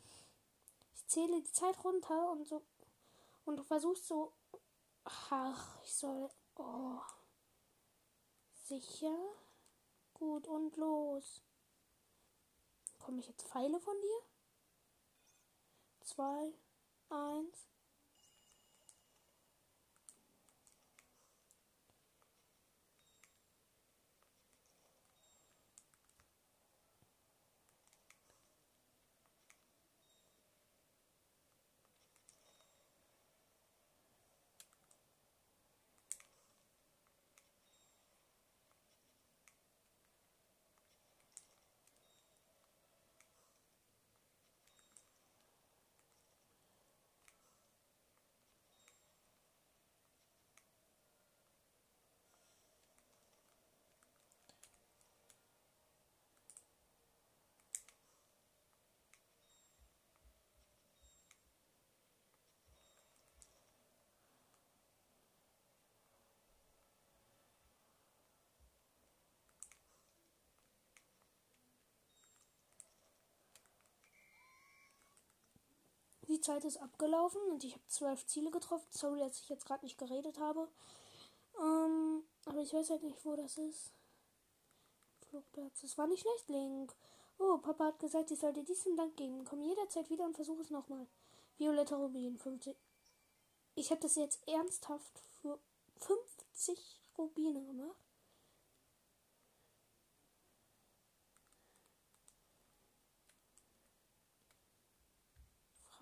Ich 0.95 1.07
zähle 1.07 1.41
die 1.41 1.53
Zeit 1.53 1.81
runter 1.81 2.31
und 2.31 2.45
so. 2.45 2.61
Und 3.45 3.55
du 3.55 3.63
versuchst 3.63 4.05
so. 4.05 4.33
Ach, 5.05 5.81
ich 5.81 5.93
soll. 5.93 6.29
Oh. 6.57 6.99
Sicher? 8.65 9.15
Gut 10.25 10.47
und 10.47 10.75
los. 10.77 11.43
Komme 12.97 13.19
ich 13.19 13.27
jetzt 13.27 13.47
Pfeile 13.47 13.79
von 13.79 13.93
dir? 14.01 14.21
Zwei, 15.99 16.51
eins. 17.09 17.69
Zeit 76.45 76.63
ist 76.63 76.77
abgelaufen 76.77 77.41
und 77.51 77.63
ich 77.63 77.73
habe 77.73 77.87
zwölf 77.87 78.25
Ziele 78.25 78.51
getroffen. 78.51 78.87
Sorry, 78.91 79.19
dass 79.19 79.39
ich 79.39 79.49
jetzt 79.49 79.65
gerade 79.65 79.83
nicht 79.83 79.97
geredet 79.97 80.39
habe. 80.39 80.67
Ähm, 81.59 82.23
aber 82.45 82.59
ich 82.61 82.73
weiß 82.73 82.91
halt 82.91 83.03
nicht, 83.03 83.23
wo 83.25 83.35
das 83.35 83.57
ist. 83.57 83.91
Flugplatz. 85.29 85.81
Das 85.81 85.97
war 85.97 86.07
nicht 86.07 86.21
schlecht, 86.21 86.49
Link. 86.49 86.93
Oh, 87.39 87.57
Papa 87.57 87.85
hat 87.85 87.99
gesagt, 87.99 88.31
ich 88.31 88.39
soll 88.39 88.53
dir 88.53 88.63
diesen 88.63 88.95
Dank 88.95 89.17
geben. 89.17 89.43
Komm 89.43 89.63
jederzeit 89.63 90.09
wieder 90.09 90.25
und 90.25 90.35
versuche 90.35 90.61
es 90.61 90.69
nochmal. 90.69 91.07
Violetta 91.57 91.95
Rubin, 91.95 92.37
50. 92.37 92.75
Ich 93.75 93.89
habe 93.91 94.01
das 94.01 94.15
jetzt 94.15 94.47
ernsthaft 94.47 95.19
für 95.41 95.59
50 95.97 97.01
Rubine 97.17 97.65
gemacht. 97.65 98.04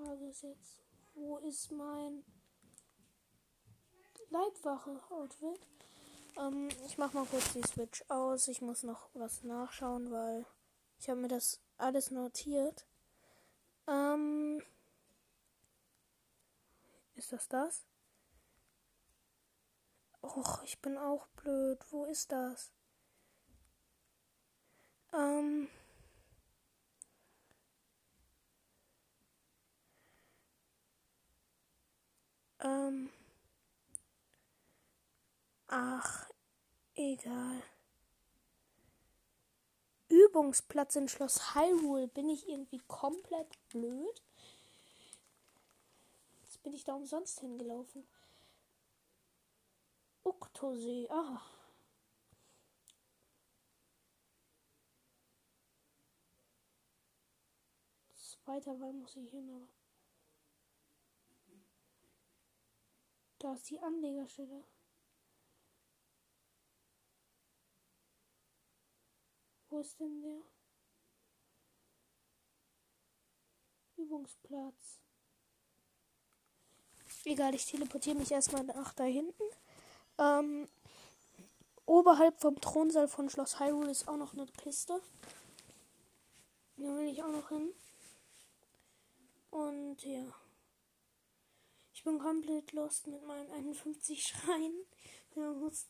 Frage 0.03 0.27
ist 0.27 0.43
jetzt, 0.43 0.79
wo 1.13 1.37
ist 1.37 1.71
mein 1.71 2.25
Leibwache-Outfit? 4.29 5.59
Ähm, 6.37 6.69
ich 6.85 6.97
mach 6.97 7.13
mal 7.13 7.25
kurz 7.25 7.53
die 7.53 7.63
Switch 7.63 8.03
aus. 8.09 8.47
Ich 8.49 8.61
muss 8.61 8.83
noch 8.83 9.09
was 9.13 9.43
nachschauen, 9.43 10.11
weil 10.11 10.45
ich 10.99 11.09
habe 11.09 11.21
mir 11.21 11.29
das 11.29 11.61
alles 11.77 12.11
notiert. 12.11 12.85
Ähm, 13.87 14.61
ist 17.15 17.31
das 17.31 17.47
das? 17.47 17.85
Och, 20.21 20.63
ich 20.63 20.81
bin 20.81 20.97
auch 20.97 21.27
blöd. 21.27 21.79
Wo 21.91 22.05
ist 22.05 22.31
das? 22.31 22.73
Ähm. 25.13 25.69
Ach, 35.75 36.29
egal. 36.93 37.63
Übungsplatz 40.07 40.95
in 40.95 41.09
Schloss 41.09 41.55
Hyrule. 41.55 42.07
Bin 42.09 42.29
ich 42.29 42.47
irgendwie 42.47 42.77
komplett 42.87 43.57
blöd? 43.69 44.21
Jetzt 46.43 46.61
bin 46.61 46.75
ich 46.75 46.83
da 46.83 46.93
umsonst 46.93 47.39
hingelaufen. 47.39 48.07
Uktosee. 50.21 51.09
Ah. 51.09 51.41
Zweiter 58.15 58.79
Wahl 58.79 58.93
muss 58.93 59.15
ich 59.15 59.31
hin, 59.31 59.49
aber. 59.49 59.67
Da 63.39 63.53
ist 63.53 63.71
die 63.71 63.79
Anlegerstelle. 63.79 64.63
Wo 69.73 69.79
ist 69.79 69.99
denn 69.99 70.21
der? 70.21 70.39
Übungsplatz. 73.97 74.99
Egal, 77.25 77.55
ich 77.55 77.65
teleportiere 77.65 78.17
mich 78.17 78.31
erstmal 78.31 78.63
nach 78.65 78.93
da 78.93 79.05
hinten. 79.05 79.43
Ähm, 80.19 80.69
oberhalb 81.87 82.39
vom 82.39 82.61
Thronsaal 82.61 83.07
von 83.07 83.31
Schloss 83.31 83.59
Hyrule 83.59 83.89
ist 83.89 84.07
auch 84.07 84.17
noch 84.17 84.33
eine 84.33 84.45
Piste. 84.45 85.01
Da 86.77 86.83
will 86.83 87.07
ich 87.07 87.23
auch 87.23 87.31
noch 87.31 87.49
hin. 87.49 87.73
Und 89.49 90.03
ja. 90.03 90.35
Ich 91.95 92.03
bin 92.03 92.19
komplett 92.19 92.73
lost 92.73 93.07
mit 93.07 93.25
meinen 93.25 93.49
51 93.49 94.21
Schreien. 94.21 94.85
Wir 95.33 95.51
muss 95.53 95.87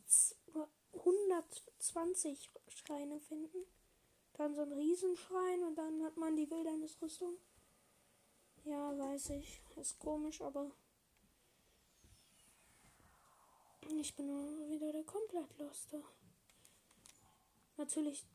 120 0.93 2.49
Schreine 2.67 3.19
finden. 3.19 3.65
Dann 4.33 4.55
so 4.55 4.61
ein 4.61 4.73
Riesenschrein 4.73 5.63
und 5.63 5.75
dann 5.75 6.03
hat 6.03 6.17
man 6.17 6.35
die 6.35 6.49
Wildnisrüstung. 6.49 7.37
Ja, 8.65 8.97
weiß 8.97 9.31
ich. 9.31 9.61
Ist 9.75 9.99
komisch, 9.99 10.41
aber 10.41 10.71
ich 13.99 14.15
bin 14.15 14.27
wieder 14.69 14.91
der 14.91 15.03
komplett 15.03 15.57
Loste. 15.59 16.03
Natürlich 17.77 18.25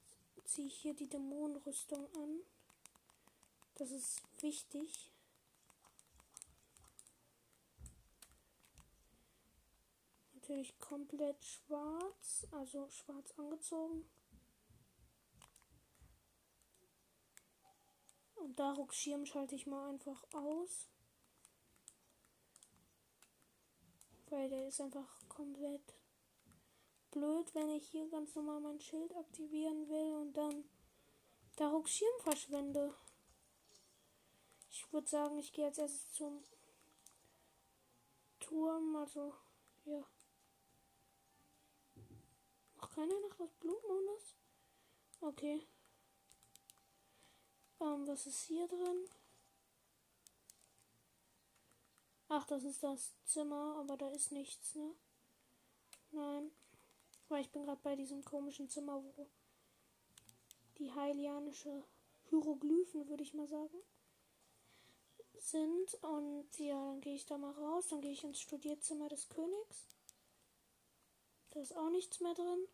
ziehe 0.44 0.66
ich 0.66 0.74
hier 0.74 0.94
die 0.94 1.08
Dämonenrüstung 1.08 2.06
an. 2.14 2.40
Das 3.76 3.90
ist 3.90 4.22
wichtig. 4.40 5.12
Natürlich 10.48 10.78
komplett 10.80 11.44
schwarz, 11.44 12.46
also 12.52 12.88
schwarz 12.88 13.34
angezogen. 13.36 14.08
Und 18.36 18.58
Daruks 18.58 18.96
Schirm 18.96 19.26
schalte 19.26 19.56
ich 19.56 19.66
mal 19.66 19.90
einfach 19.90 20.24
aus. 20.32 20.88
Weil 24.30 24.48
der 24.48 24.68
ist 24.68 24.80
einfach 24.80 25.28
komplett 25.28 25.94
blöd, 27.10 27.54
wenn 27.54 27.68
ich 27.68 27.86
hier 27.86 28.08
ganz 28.08 28.34
normal 28.34 28.60
mein 28.60 28.80
Schild 28.80 29.14
aktivieren 29.16 29.86
will 29.90 30.14
und 30.14 30.32
dann 30.32 30.64
Daruks 31.56 31.90
Schirm 31.90 32.20
verschwende. 32.20 32.94
Ich 34.70 34.90
würde 34.94 35.08
sagen, 35.08 35.36
ich 35.36 35.52
gehe 35.52 35.66
als 35.66 35.76
erstes 35.76 36.10
zum 36.14 36.42
Turm, 38.40 38.96
also 38.96 39.34
ja. 39.84 40.02
Noch 42.98 43.06
keine 43.06 43.20
Nacht 43.20 43.38
des 43.38 43.52
Blutmondes? 43.60 44.34
Okay. 45.20 45.66
Ähm, 47.80 48.06
was 48.08 48.26
ist 48.26 48.42
hier 48.42 48.66
drin? 48.66 49.08
Ach, 52.28 52.44
das 52.46 52.64
ist 52.64 52.82
das 52.82 53.12
Zimmer, 53.24 53.76
aber 53.78 53.96
da 53.96 54.08
ist 54.10 54.32
nichts, 54.32 54.74
ne? 54.74 54.94
Nein. 56.10 56.50
Weil 57.28 57.42
ich 57.42 57.50
bin 57.50 57.64
gerade 57.64 57.80
bei 57.84 57.94
diesem 57.94 58.24
komischen 58.24 58.68
Zimmer, 58.68 59.00
wo 59.04 59.28
die 60.78 60.92
heilianische 60.92 61.84
Hieroglyphen, 62.30 63.08
würde 63.08 63.22
ich 63.22 63.32
mal 63.32 63.46
sagen, 63.46 63.78
sind. 65.34 65.94
Und 66.02 66.58
ja, 66.58 66.74
dann 66.74 67.00
gehe 67.00 67.14
ich 67.14 67.26
da 67.26 67.38
mal 67.38 67.52
raus. 67.52 67.86
Dann 67.88 68.00
gehe 68.00 68.12
ich 68.12 68.24
ins 68.24 68.40
Studierzimmer 68.40 69.08
des 69.08 69.28
Königs. 69.28 69.86
Da 71.50 71.60
ist 71.60 71.76
auch 71.76 71.90
nichts 71.90 72.18
mehr 72.18 72.34
drin. 72.34 72.66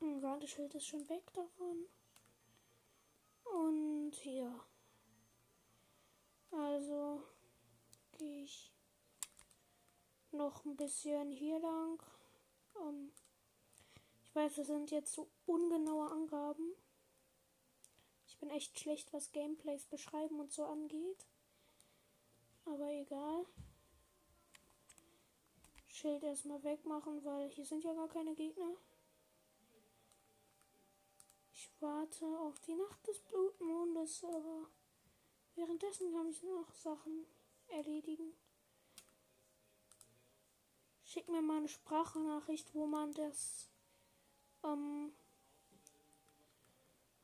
Ein 0.00 0.22
Warteschild 0.22 0.74
ist 0.74 0.86
schon 0.86 1.08
weg 1.08 1.32
davon. 1.32 1.86
Und 3.44 4.24
ja. 4.24 4.64
Also 6.50 7.22
gehe 8.16 8.44
ich 8.44 8.72
noch 10.30 10.64
ein 10.64 10.76
bisschen 10.76 11.32
hier 11.32 11.58
lang. 11.58 12.02
Ähm, 12.80 13.12
ich 14.22 14.34
weiß, 14.34 14.56
das 14.56 14.66
sind 14.68 14.90
jetzt 14.90 15.14
so 15.14 15.28
ungenaue 15.46 16.10
Angaben. 16.10 16.74
Ich 18.28 18.38
bin 18.38 18.50
echt 18.50 18.78
schlecht, 18.78 19.12
was 19.12 19.32
Gameplays 19.32 19.86
beschreiben 19.86 20.38
und 20.38 20.52
so 20.52 20.64
angeht. 20.64 21.26
Aber 22.64 22.88
egal. 22.92 23.46
Schild 25.88 26.22
erstmal 26.22 26.62
wegmachen, 26.62 27.24
weil 27.24 27.48
hier 27.48 27.64
sind 27.64 27.82
ja 27.82 27.92
gar 27.94 28.08
keine 28.08 28.34
Gegner. 28.34 28.76
Warte 31.80 32.26
auf 32.40 32.58
die 32.60 32.74
Nacht 32.74 33.06
des 33.06 33.20
Blutmondes, 33.20 34.24
aber 34.24 34.66
währenddessen 35.54 36.12
kann 36.12 36.28
ich 36.28 36.42
noch 36.42 36.72
Sachen 36.74 37.24
erledigen. 37.68 38.34
Schick 41.04 41.28
mir 41.28 41.40
mal 41.40 41.58
eine 41.58 41.68
Sprachnachricht, 41.68 42.74
wo 42.74 42.86
man 42.86 43.12
das 43.14 43.70
ähm, 44.64 45.12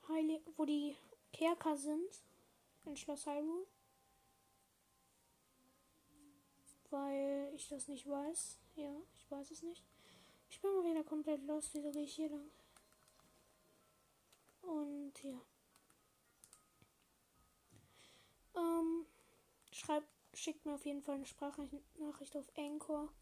Heilig 0.08 0.40
wo 0.56 0.64
die 0.66 0.96
Kerker 1.32 1.76
sind 1.76 2.22
in 2.84 2.96
Schloss 2.96 3.26
Hyrule. 3.26 3.66
Weil 6.90 7.50
ich 7.54 7.68
das 7.68 7.88
nicht 7.88 8.08
weiß. 8.08 8.58
Ja, 8.76 8.94
ich 9.14 9.30
weiß 9.30 9.50
es 9.50 9.62
nicht. 9.62 9.82
Ich 10.50 10.60
bin 10.60 10.70
mal 10.74 10.84
wieder 10.90 11.02
komplett 11.02 11.42
los. 11.46 11.70
Wieso 11.72 11.90
gehe 11.90 12.02
ich 12.02 12.14
hier 12.14 12.28
lang? 12.28 12.50
Und 14.66 15.12
ja. 15.22 15.40
Ähm, 18.56 19.06
schreibt, 19.70 20.08
schickt 20.32 20.64
mir 20.64 20.74
auf 20.74 20.86
jeden 20.86 21.02
Fall 21.02 21.16
eine 21.16 21.26
Sprachnachricht 21.26 22.36
auf 22.36 22.50
Anchor. 22.56 23.12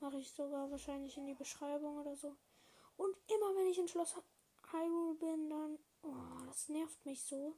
Mache 0.00 0.18
ich 0.18 0.32
sogar 0.32 0.70
wahrscheinlich 0.70 1.16
in 1.16 1.26
die 1.26 1.34
Beschreibung 1.34 1.98
oder 1.98 2.16
so. 2.16 2.36
Und 2.96 3.16
immer 3.28 3.56
wenn 3.56 3.66
ich 3.66 3.78
in 3.78 3.88
Schloss 3.88 4.14
Hyrule 4.72 5.14
bin, 5.14 5.50
dann. 5.50 5.78
Oh, 6.02 6.44
das 6.46 6.68
nervt 6.68 7.04
mich 7.04 7.22
so. 7.24 7.56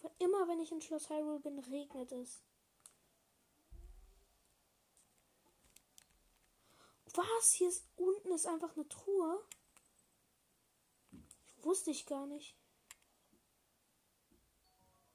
Weil 0.00 0.12
immer 0.18 0.48
wenn 0.48 0.60
ich 0.60 0.72
in 0.72 0.80
Schloss 0.80 1.08
Hyrule 1.10 1.40
bin, 1.40 1.58
regnet 1.58 2.12
es. 2.12 2.42
Was? 7.14 7.52
Hier 7.52 7.68
ist 7.68 7.88
unten 7.96 8.30
ist 8.32 8.46
einfach 8.46 8.76
eine 8.76 8.88
Truhe. 8.88 9.42
Wusste 11.66 11.90
ich 11.90 12.06
gar 12.06 12.28
nicht. 12.28 12.56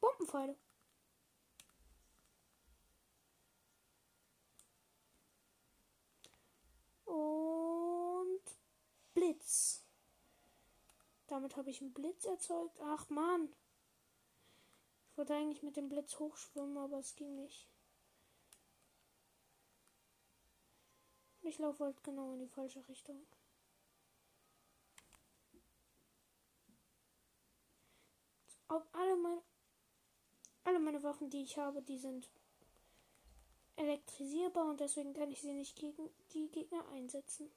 Bombenpfeile. 0.02 0.58
Und 7.06 8.42
Blitz. 9.14 9.86
Damit 11.28 11.56
habe 11.56 11.70
ich 11.70 11.80
einen 11.80 11.94
Blitz 11.94 12.26
erzeugt. 12.26 12.82
Ach 12.82 13.10
man. 13.10 13.56
Ich 15.10 15.18
wollte 15.18 15.34
eigentlich 15.34 15.64
mit 15.64 15.78
dem 15.78 15.88
Blitz 15.88 16.20
hochschwimmen, 16.20 16.78
aber 16.78 17.00
es 17.00 17.16
ging 17.16 17.34
nicht. 17.36 17.70
Ich 21.44 21.60
laufe 21.60 21.86
halt 21.86 22.04
genau 22.04 22.34
in 22.34 22.40
die 22.40 22.50
falsche 22.50 22.86
Richtung. 22.90 23.26
Ob 28.72 28.88
alle 28.94 29.18
meine 29.18 29.42
alle 30.64 30.80
meine 30.80 31.04
Waffen, 31.04 31.30
die 31.30 31.42
ich 31.44 31.58
habe, 31.58 31.82
die 31.82 31.98
sind 31.98 32.30
elektrisierbar 33.76 34.70
und 34.70 34.80
deswegen 34.80 35.14
kann 35.14 35.30
ich 35.30 35.42
sie 35.42 35.52
nicht 35.52 35.76
gegen 35.76 36.10
die 36.32 36.50
Gegner 36.50 36.88
einsetzen. 36.90 37.52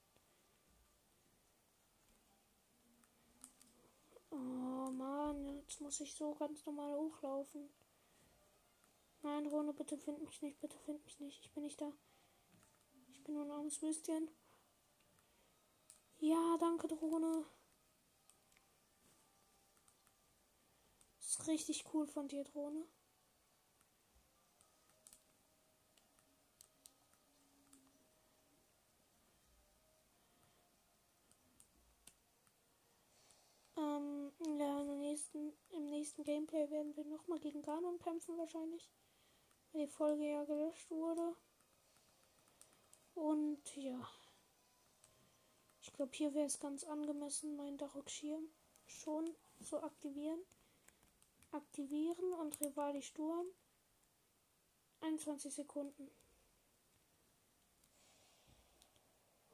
Oh 4.31 4.91
Mann, 4.91 5.47
jetzt 5.61 5.81
muss 5.81 6.01
ich 6.01 6.15
so 6.15 6.35
ganz 6.35 6.67
normal 6.67 6.97
hochlaufen. 6.97 7.69
Nein, 9.23 9.47
Rone, 9.47 9.73
bitte 9.73 9.97
find 9.97 10.21
mich 10.21 10.43
nicht, 10.43 10.61
bitte 10.61 10.79
find 10.79 11.05
mich 11.05 11.21
nicht. 11.21 11.45
Ich 11.45 11.53
bin 11.53 11.63
nicht 11.63 11.81
da. 11.81 11.93
Ich 13.13 13.23
bin 13.23 13.35
nur 13.35 13.45
ein 13.45 13.53
armes 13.53 13.81
Würstchen. 13.83 14.29
Ja, 16.19 16.57
danke, 16.59 16.89
Drohne. 16.89 17.45
Ist 21.39 21.49
richtig 21.49 21.85
cool 21.93 22.07
von 22.07 22.29
dir, 22.29 22.45
Drohne. 22.45 22.85
Ähm, 33.77 34.33
ja, 34.59 34.81
im 34.83 34.99
nächsten, 34.99 35.53
im 35.71 35.87
nächsten 35.87 36.23
Gameplay 36.23 36.71
werden 36.71 36.97
wir 36.97 37.05
nochmal 37.05 37.41
gegen 37.41 37.63
Ganon 37.63 37.99
kämpfen 37.99 38.39
wahrscheinlich. 38.39 38.89
Weil 39.73 39.87
die 39.87 39.93
Folge 39.93 40.31
ja 40.31 40.45
gelöscht 40.45 40.91
wurde. 40.91 41.37
Und 43.15 43.77
ja. 43.77 44.09
Ich 45.81 45.93
glaube, 45.93 46.13
hier 46.15 46.33
wäre 46.35 46.47
es 46.47 46.61
ganz 46.61 46.85
angemessen, 46.85 47.57
meinen 47.57 47.79
Darok-Schirm 47.79 48.49
schon 48.87 49.29
zu 49.61 49.83
aktivieren 49.83 50.41
aktivieren 51.55 52.33
und 52.35 52.61
Rivali 52.61 53.03
Sturm. 53.03 53.47
21 55.01 55.53
Sekunden. 55.55 56.11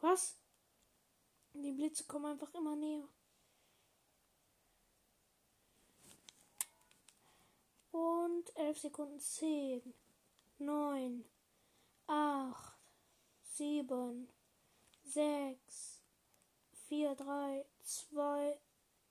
Was? 0.00 0.36
Die 1.52 1.72
Blitze 1.72 2.04
kommen 2.04 2.26
einfach 2.26 2.52
immer 2.54 2.76
näher. 2.76 3.06
Und 7.90 8.56
11 8.56 8.78
Sekunden. 8.78 9.18
10, 9.18 9.94
9, 10.58 11.24
8, 12.06 12.78
7, 13.42 14.28
6, 15.04 16.02
4, 16.88 17.14
3, 17.16 17.66
2, 17.82 18.60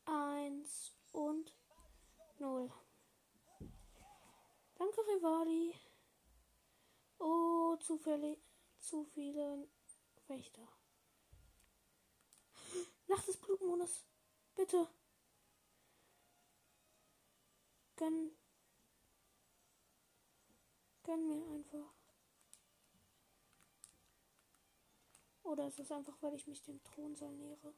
1 0.05 0.93
und 1.11 1.58
0. 2.39 2.71
Danke, 4.75 5.01
Rivali. 5.07 5.75
Oh, 7.19 7.75
zufällig. 7.77 8.39
Zu 8.79 9.03
viele 9.03 9.67
Wächter. 10.27 10.67
Nacht 13.07 13.27
des 13.27 13.37
Blutmondes. 13.37 14.05
Bitte. 14.55 14.87
Gönn. 17.97 18.31
Gönn 21.03 21.27
mir 21.27 21.45
einfach. 21.55 21.93
Oder 25.43 25.67
ist 25.67 25.79
es 25.79 25.91
einfach, 25.91 26.15
weil 26.21 26.35
ich 26.35 26.47
mich 26.47 26.61
dem 26.61 26.81
Thronsaal 26.83 27.35
nähere? 27.35 27.73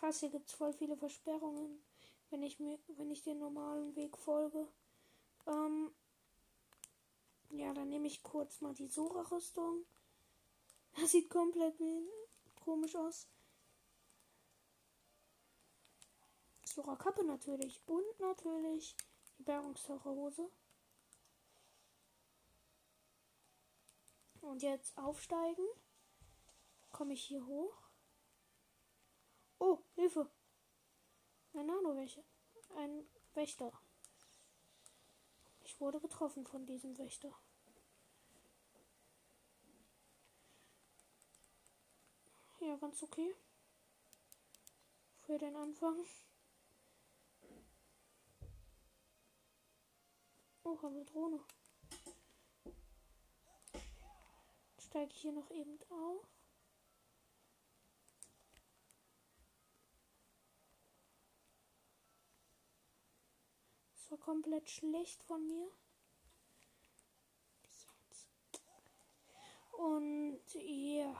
Krass, 0.00 0.20
hier 0.20 0.30
gibt 0.30 0.48
es 0.48 0.54
voll 0.54 0.72
viele 0.72 0.96
Versperrungen, 0.96 1.78
wenn 2.30 2.42
ich 2.42 2.58
mir, 2.58 2.78
wenn 2.96 3.10
ich 3.10 3.22
den 3.22 3.38
normalen 3.38 3.94
Weg 3.96 4.16
folge. 4.16 4.66
Ähm, 5.46 5.94
ja, 7.50 7.74
dann 7.74 7.90
nehme 7.90 8.06
ich 8.06 8.22
kurz 8.22 8.62
mal 8.62 8.72
die 8.72 8.86
Sora-Rüstung. 8.86 9.84
Das 10.96 11.10
sieht 11.10 11.28
komplett 11.28 11.74
komisch 12.64 12.96
aus. 12.96 13.28
Sora 16.64 16.96
Kappe 16.96 17.22
natürlich. 17.22 17.82
Und 17.84 18.20
natürlich 18.20 18.96
die 19.36 19.42
Bergungstaucherhose. 19.42 20.50
Und 24.40 24.62
jetzt 24.62 24.96
aufsteigen. 24.96 25.66
Komme 26.90 27.12
ich 27.12 27.22
hier 27.22 27.44
hoch. 27.44 27.89
Hilfe. 30.10 30.28
Ein 31.54 31.66
Nano-Wächter. 31.66 32.24
Ein 32.76 33.04
Wächter. 33.34 33.72
Ich 35.62 35.80
wurde 35.80 36.00
getroffen 36.00 36.44
von 36.46 36.66
diesem 36.66 36.98
Wächter. 36.98 37.32
Ja, 42.60 42.76
ganz 42.76 43.00
okay. 43.04 43.32
Für 45.14 45.38
den 45.38 45.54
Anfang. 45.54 46.04
Oh, 50.64 50.78
eine 50.82 51.04
Drohne. 51.04 51.40
Steige 54.78 55.12
ich 55.12 55.20
hier 55.20 55.32
noch 55.32 55.50
eben 55.52 55.78
auf. 55.88 56.39
War 64.10 64.18
komplett 64.18 64.68
schlecht 64.68 65.22
von 65.22 65.46
mir. 65.46 65.70
Und 69.72 70.40
ja. 70.54 71.16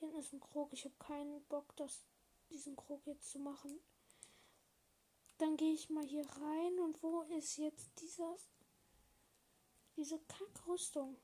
Hinten 0.00 0.16
ist 0.16 0.32
ein 0.32 0.40
Krog. 0.40 0.72
Ich 0.72 0.84
habe 0.84 0.96
keinen 0.98 1.44
Bock, 1.44 1.76
das, 1.76 2.04
diesen 2.50 2.74
Krog 2.74 3.06
jetzt 3.06 3.30
zu 3.30 3.38
machen. 3.38 3.78
Dann 5.38 5.56
gehe 5.56 5.72
ich 5.72 5.90
mal 5.90 6.04
hier 6.04 6.28
rein. 6.28 6.80
Und 6.80 7.00
wo 7.02 7.22
ist 7.22 7.56
jetzt 7.58 8.00
dieser, 8.00 8.36
diese 9.96 10.18
Kackrüstung? 10.20 11.16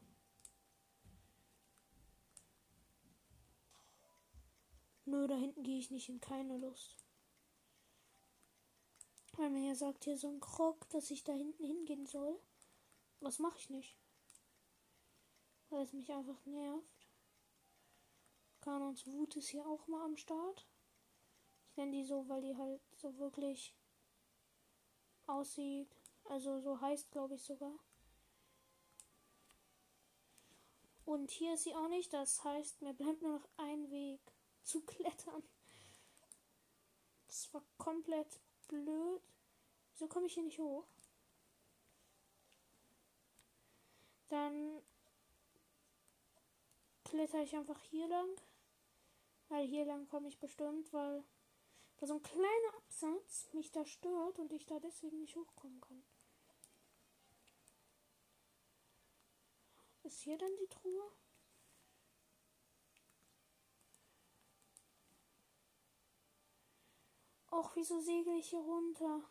Nö, 5.07 5.27
da 5.27 5.35
hinten 5.35 5.63
gehe 5.65 5.79
ich 5.79 5.91
nicht 5.91 6.07
hin. 6.07 6.21
Keine 6.21 6.59
Lust. 6.59 6.98
Weil 9.39 9.51
mir 9.51 9.69
ja 9.69 9.75
sagt 9.77 10.03
hier 10.03 10.19
so 10.19 10.29
ein 10.29 10.41
Krog, 10.41 10.89
dass 10.89 11.13
ich 11.13 11.23
da 11.23 11.33
hinten 11.33 11.63
hingehen 11.65 12.07
soll. 12.07 12.41
Was 13.21 13.39
mache 13.39 13.57
ich 13.57 13.71
nicht? 13.71 13.97
Weil 15.71 15.85
es 15.85 15.93
mich 15.93 16.13
einfach 16.13 16.45
nervt. 16.45 17.07
Kanons 18.61 19.07
Wut 19.07 19.37
ist 19.37 19.51
hier 19.51 19.65
auch 19.65 19.87
mal 19.87 20.05
am 20.05 20.17
Start. 20.17 20.67
Ich 21.71 21.77
nenne 21.77 21.93
die 21.93 22.05
so, 22.05 22.29
weil 22.29 22.43
die 22.43 22.57
halt 22.57 22.81
so 22.97 23.17
wirklich 23.19 23.77
aussieht. 25.29 25.95
Also 26.25 26.59
so 26.59 26.81
heißt, 26.81 27.13
glaube 27.13 27.37
ich 27.37 27.45
sogar. 27.45 27.79
Und 31.05 31.31
hier 31.31 31.55
ist 31.55 31.63
sie 31.63 31.77
auch 31.77 31.89
nicht. 31.89 32.13
Das 32.13 32.43
heißt, 32.43 32.83
mir 32.83 32.93
bleibt 32.93 33.23
nur 33.23 33.39
noch 33.39 33.49
ein 33.57 33.89
Weg 33.93 34.21
zu 34.65 34.81
klettern. 34.81 35.45
Das 37.29 37.55
war 37.55 37.63
komplett 37.77 38.41
blöd. 38.69 39.23
Wieso 39.93 40.07
komme 40.07 40.27
ich 40.27 40.35
hier 40.35 40.45
nicht 40.45 40.59
hoch? 40.59 40.87
Dann 44.29 44.83
kletter 47.05 47.43
ich 47.43 47.57
einfach 47.57 47.83
hier 47.83 48.07
lang. 48.09 48.29
Weil 49.49 49.67
hier 49.67 49.87
lang 49.87 50.07
komme 50.09 50.29
ich 50.29 50.39
bestimmt, 50.39 50.93
weil 50.93 51.25
da 51.97 52.07
so 52.07 52.15
ein 52.15 52.23
kleiner 52.23 52.75
Absatz 52.77 53.53
mich 53.55 53.73
da 53.73 53.85
stört 53.87 54.39
und 54.39 54.53
ich 54.53 54.67
da 54.67 54.79
deswegen 54.79 55.19
nicht 55.19 55.37
hochkommen 55.37 55.81
kann. 55.81 56.05
Ist 60.03 60.21
hier 60.21 60.39
denn 60.39 60.55
die 60.61 60.69
Truhe? 60.69 61.11
Och, 67.51 67.75
wieso 67.75 68.01
segel 68.01 68.39
ich 68.39 68.51
hier 68.51 68.61
runter? 68.61 69.23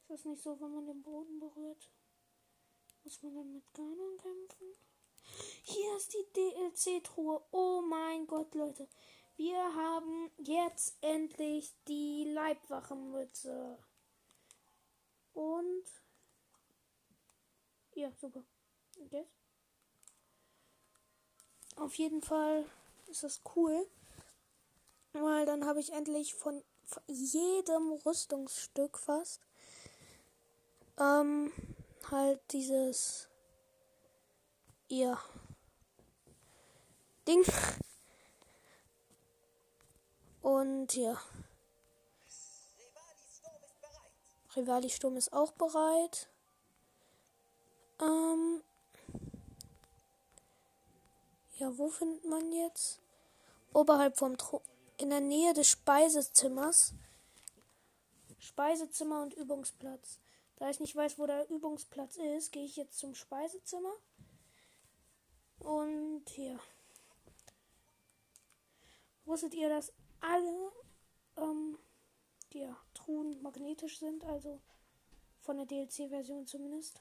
Ist 0.00 0.10
das 0.10 0.24
nicht 0.24 0.42
so, 0.42 0.58
wenn 0.60 0.72
man 0.72 0.86
den 0.86 1.02
Boden 1.02 1.38
berührt? 1.38 1.90
Muss 3.04 3.22
man 3.22 3.34
dann 3.34 3.52
mit 3.52 3.74
Ganon 3.74 4.16
kämpfen? 4.18 4.66
Hier 5.64 5.96
ist 5.96 6.14
die 6.14 6.32
DLC-Truhe. 6.32 7.44
Oh 7.50 7.82
mein 7.82 8.26
Gott, 8.26 8.54
Leute. 8.54 8.88
Wir 9.36 9.74
haben 9.74 10.30
jetzt 10.38 10.96
endlich 11.02 11.74
die 11.86 12.24
Leibwachenmütze. 12.32 13.78
Und. 15.34 15.84
Ja, 17.94 18.10
super. 18.12 18.44
Und 18.98 19.12
jetzt? 19.12 19.36
Auf 21.76 21.94
jeden 21.96 22.22
Fall 22.22 22.64
ist 23.08 23.22
das 23.22 23.40
cool. 23.54 23.86
Weil 25.12 25.46
dann 25.46 25.66
habe 25.66 25.80
ich 25.80 25.92
endlich 25.92 26.34
von 26.34 26.62
jedem 27.08 27.92
Rüstungsstück 28.04 28.98
fast 28.98 29.40
ähm, 30.98 31.52
halt 32.10 32.40
dieses 32.52 33.28
ihr 34.88 35.18
Ding. 37.26 37.44
Und 40.42 40.94
ja. 40.94 41.20
Rivali 44.54 44.88
Sturm 44.88 45.16
ist 45.16 45.32
auch 45.32 45.52
bereit. 45.52 46.28
Ähm. 48.00 48.62
Ja, 51.58 51.78
wo 51.78 51.88
findet 51.88 52.24
man 52.26 52.52
jetzt? 52.52 53.00
Oberhalb 53.72 54.18
vom 54.18 54.36
Thron. 54.36 54.60
In 54.98 55.08
der 55.08 55.20
Nähe 55.20 55.54
des 55.54 55.68
Speisezimmers. 55.68 56.92
Speisezimmer 58.38 59.22
und 59.22 59.32
Übungsplatz. 59.32 60.20
Da 60.56 60.68
ich 60.68 60.80
nicht 60.80 60.94
weiß, 60.94 61.18
wo 61.18 61.26
der 61.26 61.48
Übungsplatz 61.48 62.16
ist, 62.16 62.52
gehe 62.52 62.64
ich 62.64 62.76
jetzt 62.76 62.98
zum 62.98 63.14
Speisezimmer. 63.14 63.92
Und 65.58 66.24
hier. 66.28 66.60
Wusstet 69.24 69.54
ihr, 69.54 69.70
dass 69.70 69.92
alle 70.20 70.72
ähm, 71.38 71.78
die 72.52 72.68
Truhen 72.92 73.40
magnetisch 73.40 73.98
sind? 73.98 74.24
Also 74.24 74.60
von 75.40 75.56
der 75.56 75.66
DLC-Version 75.66 76.46
zumindest. 76.46 77.00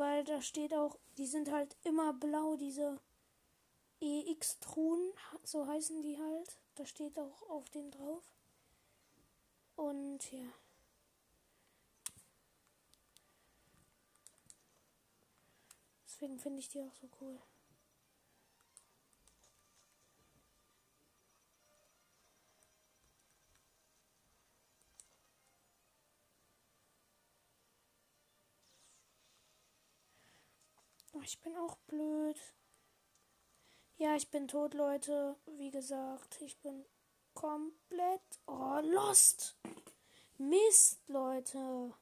Weil 0.00 0.24
da 0.24 0.40
steht 0.40 0.72
auch, 0.72 0.96
die 1.18 1.26
sind 1.26 1.52
halt 1.52 1.76
immer 1.84 2.14
blau, 2.14 2.56
diese 2.56 2.98
EX-Truhen, 4.00 5.12
so 5.44 5.66
heißen 5.66 6.00
die 6.00 6.18
halt. 6.18 6.58
Da 6.76 6.86
steht 6.86 7.18
auch 7.18 7.42
auf 7.50 7.68
den 7.68 7.90
drauf. 7.90 8.24
Und 9.76 10.32
ja. 10.32 10.46
Deswegen 16.06 16.38
finde 16.38 16.60
ich 16.60 16.70
die 16.70 16.80
auch 16.80 16.94
so 16.94 17.10
cool. 17.20 17.38
Oh, 31.20 31.22
ich 31.22 31.38
bin 31.40 31.54
auch 31.56 31.76
blöd. 31.86 32.36
Ja, 33.98 34.16
ich 34.16 34.30
bin 34.30 34.48
tot, 34.48 34.72
Leute. 34.72 35.36
Wie 35.58 35.70
gesagt, 35.70 36.40
ich 36.40 36.56
bin 36.60 36.86
komplett. 37.34 38.22
Oh, 38.46 38.80
lost. 38.82 39.58
Mist, 40.38 40.98
Leute. 41.08 41.92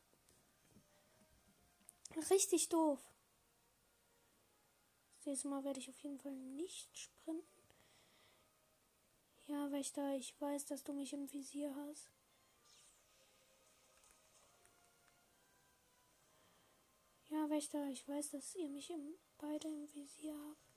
Richtig 2.30 2.68
doof. 2.68 3.00
Dieses 5.24 5.42
Mal 5.42 5.64
werde 5.64 5.80
ich 5.80 5.88
auf 5.88 5.98
jeden 6.00 6.20
Fall 6.20 6.32
nicht 6.32 6.96
sprinten. 6.96 7.44
Ja, 9.46 9.72
Wächter, 9.72 10.14
ich 10.14 10.40
weiß, 10.40 10.66
dass 10.66 10.84
du 10.84 10.92
mich 10.92 11.12
im 11.12 11.32
Visier 11.32 11.74
hast. 11.74 12.17
Ja, 17.38 17.48
Wächter, 17.50 17.86
ich 17.86 18.08
weiß, 18.08 18.30
dass 18.30 18.56
ihr 18.56 18.68
mich 18.68 18.90
im, 18.90 19.16
beide 19.38 19.68
im 19.68 19.94
Visier 19.94 20.36
habt. 20.36 20.74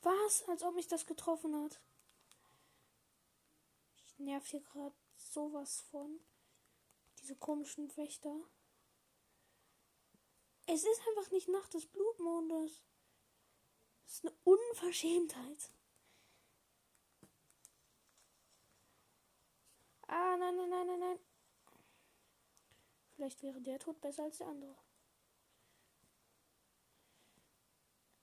Was? 0.00 0.48
Als 0.48 0.62
ob 0.62 0.74
mich 0.76 0.88
das 0.88 1.04
getroffen 1.04 1.54
hat. 1.54 1.78
Ich 3.98 4.18
nerv 4.18 4.46
hier 4.46 4.62
gerade 4.62 4.96
sowas 5.14 5.82
von. 5.90 6.18
Diese 7.20 7.36
komischen 7.36 7.94
Wächter. 7.98 8.34
Es 10.64 10.84
ist 10.84 11.02
einfach 11.06 11.32
nicht 11.32 11.48
Nacht 11.48 11.74
des 11.74 11.84
Blutmondes. 11.84 12.80
Das 14.06 14.14
ist 14.14 14.24
eine 14.24 14.34
Unverschämtheit. 14.44 15.70
Ah, 20.06 20.36
nein, 20.38 20.56
nein, 20.56 20.70
nein, 20.70 20.86
nein, 20.86 21.00
nein. 21.00 21.27
Vielleicht 23.18 23.42
wäre 23.42 23.60
der 23.60 23.80
Tod 23.80 24.00
besser 24.00 24.22
als 24.22 24.38
der 24.38 24.46
andere. 24.46 24.76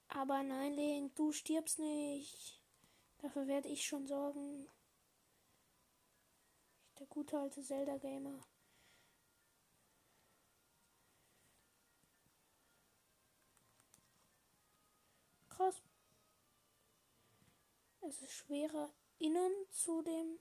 Aber 0.08 0.42
nein, 0.42 0.72
Link, 0.72 1.14
du 1.16 1.32
stirbst 1.32 1.78
nicht. 1.78 2.62
Dafür 3.18 3.46
werde 3.46 3.68
ich 3.68 3.86
schon 3.86 4.06
sorgen. 4.06 4.66
Der 6.98 7.06
gute 7.08 7.38
alte 7.38 7.62
Zelda-Gamer. 7.62 8.42
Krass. 15.50 15.82
Es 18.00 18.22
ist 18.22 18.32
schwerer, 18.32 18.90
innen 19.18 19.52
zu 19.70 20.00
dem 20.00 20.38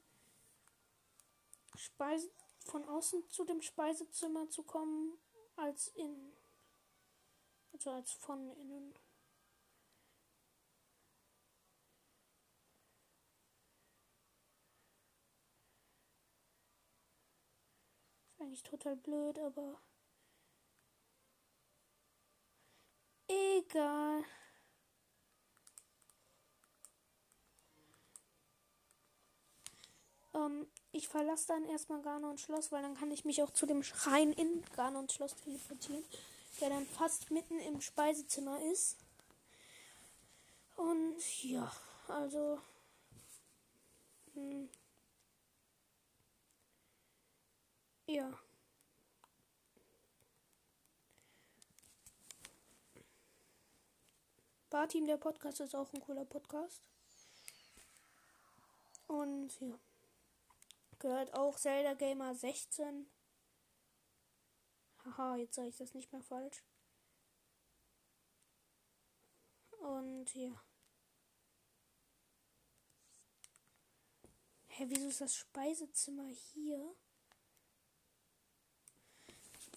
Speise 1.75 2.31
von 2.65 2.84
außen 2.86 3.30
zu 3.30 3.45
dem 3.45 3.62
Speisezimmer 3.62 4.49
zu 4.49 4.63
kommen, 4.63 5.17
als 5.56 5.88
in. 5.89 6.34
Also 7.71 7.91
als 7.91 8.12
von 8.13 8.51
innen. 8.51 8.93
eigentlich 18.45 18.63
total 18.63 18.95
blöd, 18.95 19.39
aber 19.39 19.80
egal. 23.28 24.23
Ähm, 30.45 30.67
ich 30.91 31.08
verlasse 31.08 31.47
dann 31.47 31.65
erstmal 31.65 32.01
Garnons 32.01 32.41
Schloss, 32.41 32.71
weil 32.71 32.81
dann 32.81 32.95
kann 32.95 33.12
ich 33.12 33.25
mich 33.25 33.41
auch 33.43 33.51
zu 33.51 33.65
dem 33.65 33.84
Schrein 33.84 34.31
in 34.34 34.63
Garnons 34.75 35.13
Schloss 35.13 35.36
teleportieren, 35.36 36.03
der 36.62 36.69
dann 36.69 36.86
fast 36.86 37.31
mitten 37.31 37.60
im 37.60 37.81
Speisezimmer 37.81 38.62
ist. 38.71 38.97
Und 40.75 41.43
ja, 41.43 41.71
also. 42.08 42.60
Mh. 44.36 44.41
Hm. 44.41 44.69
Ja. 48.08 48.31
Barteam, 54.69 55.08
der 55.08 55.17
Podcast 55.17 55.60
ist 55.62 55.75
auch 55.75 55.91
ein 55.93 56.01
cooler 56.01 56.25
Podcast. 56.25 56.81
Und 59.08 59.49
ja. 59.62 59.79
Gehört 61.05 61.35
auch 61.35 61.55
Zelda 61.55 61.93
Gamer 61.93 62.33
16. 62.33 63.07
Haha, 65.03 65.35
jetzt 65.35 65.53
sage 65.53 65.67
ich 65.67 65.77
das 65.77 65.93
nicht 65.93 66.11
mehr 66.11 66.23
falsch. 66.23 66.63
Und 69.81 70.33
ja. 70.33 70.65
Hä, 74.69 74.85
wieso 74.87 75.09
ist 75.09 75.21
das 75.21 75.35
Speisezimmer 75.35 76.25
hier? 76.25 76.95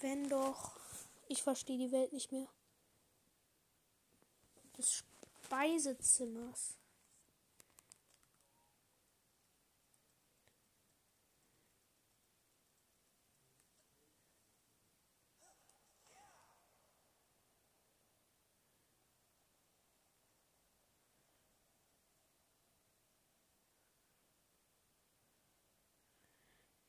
Wenn 0.01 0.31
doch. 0.31 0.81
Ich 1.29 1.43
verstehe 1.43 1.77
die 1.77 1.93
Welt 1.93 2.15
nicht 2.15 2.33
mehr. 2.33 2.49
Des 4.79 5.05
Speisezimmers. 5.45 6.78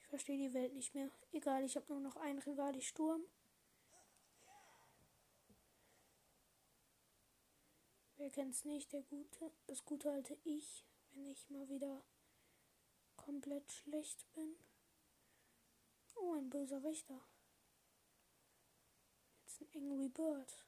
Verstehe 0.10 0.38
die 0.38 0.54
Welt 0.54 0.74
nicht 0.74 0.94
mehr. 0.96 1.10
Egal, 1.32 1.64
ich 1.64 1.76
habe 1.76 1.88
nur 1.90 2.02
noch 2.02 2.16
einen 2.18 2.40
Rivali 2.40 2.82
Sturm. 2.82 3.22
Wer 8.18 8.30
kennt's 8.32 8.66
nicht? 8.66 8.92
Der 8.92 9.04
gute, 9.04 9.52
das 9.68 9.86
gute 9.86 10.12
alte 10.12 10.38
Ich, 10.44 10.86
wenn 11.12 11.26
ich 11.28 11.50
mal 11.50 11.70
wieder 11.70 12.04
komplett 13.16 13.72
schlecht 13.72 14.26
bin. 14.34 14.56
Oh, 16.16 16.34
ein 16.34 16.50
böser 16.50 16.84
Wächter. 16.84 17.22
Jetzt 19.42 19.62
ein 19.62 19.70
Angry 19.74 20.10
Bird. 20.10 20.66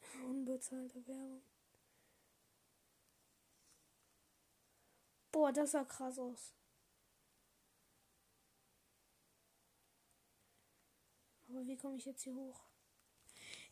Unbezahlte 0.24 1.06
Werbung. 1.06 1.42
Boah, 5.32 5.52
das 5.52 5.72
sah 5.72 5.84
krass 5.84 6.18
aus. 6.18 6.54
Aber 11.48 11.66
wie 11.66 11.76
komme 11.76 11.96
ich 11.96 12.06
jetzt 12.06 12.22
hier 12.22 12.34
hoch? 12.34 12.60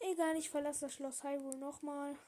Egal, 0.00 0.36
ich 0.36 0.50
verlasse 0.50 0.86
das 0.86 0.94
Schloss 0.94 1.22
Hyrule 1.22 1.58
nochmal. 1.58 2.18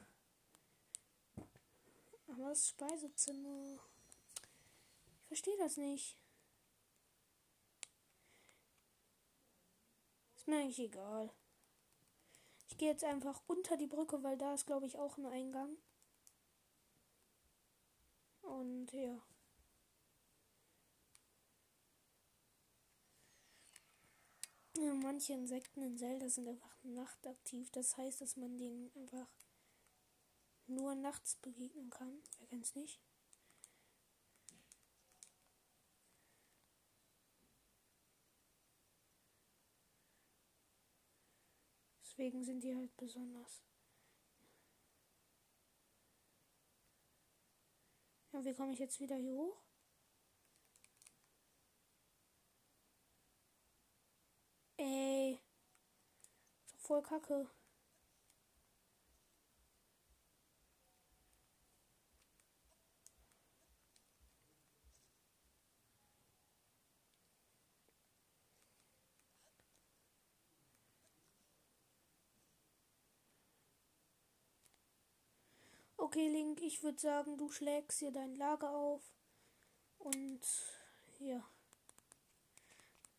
Aber 2.29 2.49
das 2.49 2.69
Speisezimmer. 2.69 3.79
Ich 5.23 5.27
verstehe 5.27 5.59
das 5.59 5.77
nicht. 5.77 6.16
Ist 10.37 10.49
mir 10.49 10.59
eigentlich 10.59 10.79
egal. 10.79 11.31
Ich 12.69 12.79
gehe 12.79 12.90
jetzt 12.90 13.05
einfach 13.05 13.43
unter 13.47 13.77
die 13.77 13.87
Brücke, 13.87 14.23
weil 14.23 14.38
da 14.38 14.54
ist, 14.54 14.67
glaube 14.67 14.87
ich, 14.87 14.98
auch 14.98 15.19
ein 15.19 15.27
Eingang. 15.27 15.77
Und 18.42 18.92
ja. 18.92 19.21
Manche 24.81 25.35
Insekten 25.35 25.83
in 25.83 25.98
Zelda 25.98 26.31
sind 26.31 26.48
einfach 26.48 26.74
nachtaktiv. 26.83 27.70
Das 27.72 27.98
heißt, 27.98 28.22
dass 28.22 28.37
man 28.37 28.56
denen 28.56 28.90
einfach 28.96 29.28
nur 30.66 30.94
nachts 30.94 31.37
begegnen 31.37 31.90
kann. 31.90 32.22
Wer 32.38 32.46
kennt's 32.46 32.74
nicht? 32.74 32.98
Deswegen 42.02 42.42
sind 42.42 42.64
die 42.64 42.74
halt 42.74 42.96
besonders. 42.96 43.62
Ja, 48.33 48.42
wie 48.42 48.54
komme 48.54 48.72
ich 48.72 48.78
jetzt 48.78 49.00
wieder 49.00 49.16
hier 49.16 49.35
hoch? 49.35 49.60
Ey. 54.83 55.38
Ist 56.64 56.74
doch 56.74 56.80
voll 56.91 57.03
kacke. 57.03 57.47
Okay, 75.97 76.29
Link, 76.29 76.61
ich 76.63 76.83
würde 76.83 76.99
sagen, 76.99 77.37
du 77.37 77.51
schlägst 77.51 78.01
hier 78.01 78.11
dein 78.11 78.35
Lager 78.35 78.71
auf. 78.75 79.03
Und 79.99 80.41
ja. 81.21 81.49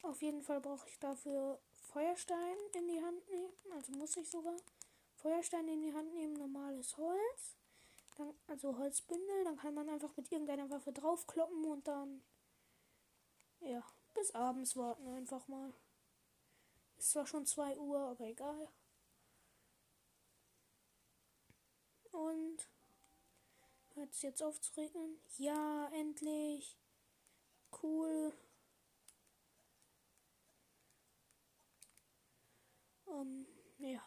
Auf 0.01 0.21
jeden 0.21 0.43
Fall 0.43 0.59
brauche 0.59 0.89
ich 0.89 0.99
dafür 0.99 1.61
Feuerstein 1.93 2.57
in 2.73 2.87
die 2.87 3.01
Hand 3.01 3.29
nehmen. 3.29 3.73
Also 3.73 3.91
muss 3.93 4.15
ich 4.15 4.29
sogar 4.29 4.55
Feuerstein 5.15 5.67
in 5.67 5.81
die 5.81 5.93
Hand 5.93 6.13
nehmen, 6.13 6.33
normales 6.33 6.95
Holz. 6.97 7.55
Dann, 8.15 8.33
also 8.47 8.77
Holzbündel. 8.77 9.43
Dann 9.43 9.57
kann 9.57 9.73
man 9.73 9.89
einfach 9.89 10.15
mit 10.15 10.31
irgendeiner 10.31 10.69
Waffe 10.69 10.91
draufkloppen 10.93 11.65
und 11.65 11.87
dann. 11.87 12.21
Ja, 13.59 13.83
bis 14.13 14.31
abends 14.31 14.75
warten 14.75 15.07
einfach 15.09 15.47
mal. 15.47 15.73
Ist 16.97 17.11
zwar 17.11 17.27
schon 17.27 17.45
2 17.45 17.77
Uhr, 17.77 17.99
aber 17.99 18.25
egal. 18.25 18.69
Und 22.11 22.67
hört 23.95 24.11
es 24.11 24.21
jetzt 24.21 24.43
auf 24.43 24.59
zu 24.59 24.73
regnen? 24.79 25.19
Ja, 25.37 25.89
endlich. 25.93 26.77
Cool. 27.81 28.33
Ähm, 33.11 33.45
ja. 33.79 34.01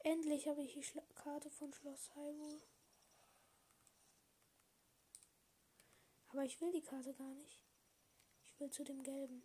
Endlich 0.00 0.46
habe 0.46 0.62
ich 0.62 0.72
die 0.74 0.84
Schla 0.84 1.02
Karte 1.16 1.50
von 1.50 1.72
Schloss 1.72 2.14
Hyrule. 2.14 2.62
Aber 6.28 6.44
ich 6.44 6.60
will 6.60 6.70
die 6.70 6.82
Karte 6.82 7.12
gar 7.14 7.34
nicht. 7.34 7.64
Ich 8.44 8.60
will 8.60 8.70
zu 8.70 8.84
dem 8.84 9.02
gelben. 9.02 9.42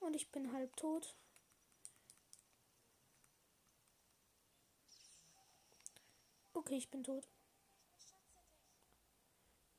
Und 0.00 0.14
ich 0.14 0.30
bin 0.30 0.52
halb 0.52 0.74
tot. 0.76 1.14
Okay, 6.68 6.76
ich 6.76 6.90
bin 6.90 7.02
tot. 7.02 7.26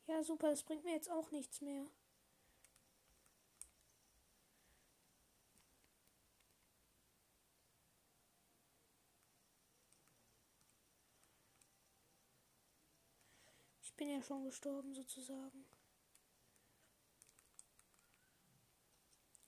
Ja, 0.07 0.23
super, 0.23 0.49
das 0.49 0.63
bringt 0.63 0.83
mir 0.83 0.93
jetzt 0.93 1.11
auch 1.11 1.29
nichts 1.29 1.61
mehr. 1.61 1.85
Ich 13.83 13.93
bin 13.93 14.09
ja 14.09 14.23
schon 14.23 14.45
gestorben 14.45 14.95
sozusagen. 14.95 15.65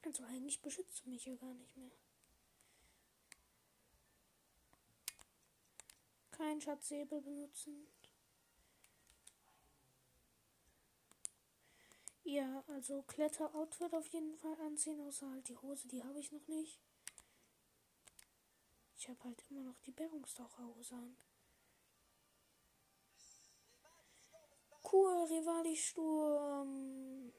Also 0.05 0.23
eigentlich 0.25 0.61
beschützt 0.61 1.03
du 1.03 1.09
mich 1.09 1.25
ja 1.25 1.33
gar 1.37 1.55
nicht 1.55 1.75
mehr. 1.75 1.89
Kein 6.41 6.59
Schatzsäbel 6.59 7.21
benutzen. 7.21 7.87
Ja, 12.23 12.63
also 12.67 13.03
Kletter-Outfit 13.03 13.93
auf 13.93 14.07
jeden 14.07 14.35
Fall 14.39 14.59
anziehen, 14.61 14.99
außer 15.01 15.29
halt 15.29 15.47
die 15.49 15.57
Hose, 15.57 15.87
die 15.87 16.03
habe 16.03 16.19
ich 16.19 16.31
noch 16.31 16.47
nicht. 16.47 16.79
Ich 18.97 19.07
habe 19.07 19.23
halt 19.23 19.45
immer 19.51 19.61
noch 19.61 19.77
die 19.81 19.91
Bergungstaucherhose 19.91 20.95
an. 20.95 21.15
Cool, 24.91 25.27
Rivali-Sturm. 25.29 27.31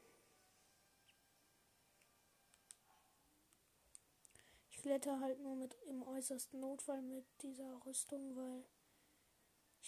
Ich 4.70 4.80
kletter 4.80 5.18
halt 5.18 5.40
nur 5.40 5.56
mit 5.56 5.76
im 5.88 6.06
äußersten 6.06 6.60
Notfall 6.60 7.02
mit 7.02 7.24
dieser 7.42 7.84
Rüstung, 7.84 8.36
weil 8.36 8.64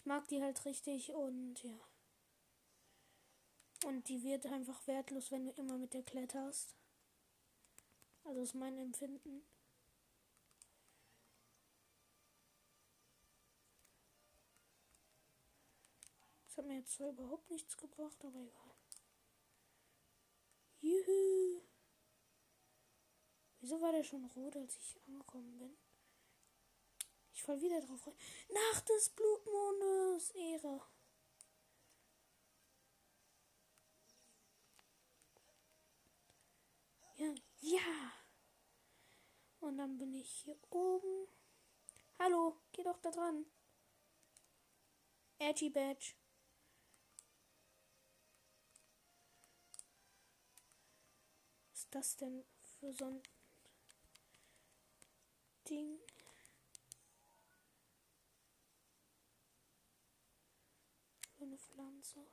mag 0.04 0.28
die 0.28 0.42
halt 0.42 0.64
richtig 0.64 1.12
und 1.12 1.62
ja. 1.62 1.78
Und 3.86 4.08
die 4.08 4.22
wird 4.22 4.46
einfach 4.46 4.86
wertlos, 4.86 5.30
wenn 5.30 5.44
du 5.44 5.50
immer 5.52 5.76
mit 5.76 5.92
der 5.92 6.02
kletterst. 6.02 6.74
Also 8.24 8.40
ist 8.40 8.54
mein 8.54 8.78
Empfinden. 8.78 9.42
Das 16.46 16.58
hat 16.58 16.66
mir 16.66 16.78
jetzt 16.78 16.92
zwar 16.92 17.10
überhaupt 17.10 17.50
nichts 17.50 17.76
gebracht, 17.76 18.24
aber 18.24 18.38
egal. 18.38 18.74
Juhu. 20.80 21.62
Wieso 23.60 23.80
war 23.80 23.92
der 23.92 24.04
schon 24.04 24.24
rot, 24.26 24.56
als 24.56 24.76
ich 24.76 25.00
angekommen 25.06 25.58
bin? 25.58 25.76
Fall 27.44 27.60
wieder 27.60 27.80
drauf 27.80 28.06
rein. 28.06 28.14
Nacht 28.50 28.88
des 28.88 29.10
Blutmondes. 29.10 30.30
Ehre. 30.30 30.80
Ja, 37.16 37.34
ja. 37.60 38.12
Und 39.60 39.78
dann 39.78 39.96
bin 39.98 40.14
ich 40.14 40.28
hier 40.28 40.58
oben. 40.70 41.28
Hallo, 42.18 42.60
geh 42.72 42.82
doch 42.82 42.98
da 42.98 43.10
dran. 43.10 43.46
Edgy 45.38 45.70
Badge. 45.70 46.14
das 51.94 52.16
denn 52.16 52.44
für 52.60 52.92
so 52.92 53.04
ein 53.04 53.22
Ding? 55.68 56.00
Für 61.36 61.44
eine 61.44 61.58
Pflanze. 61.58 62.26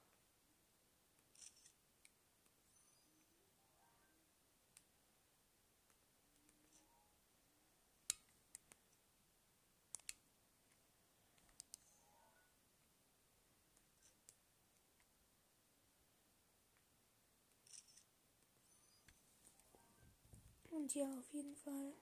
Und 20.81 20.95
ja, 20.95 21.05
auf 21.19 21.31
jeden 21.31 21.55
Fall 21.57 21.93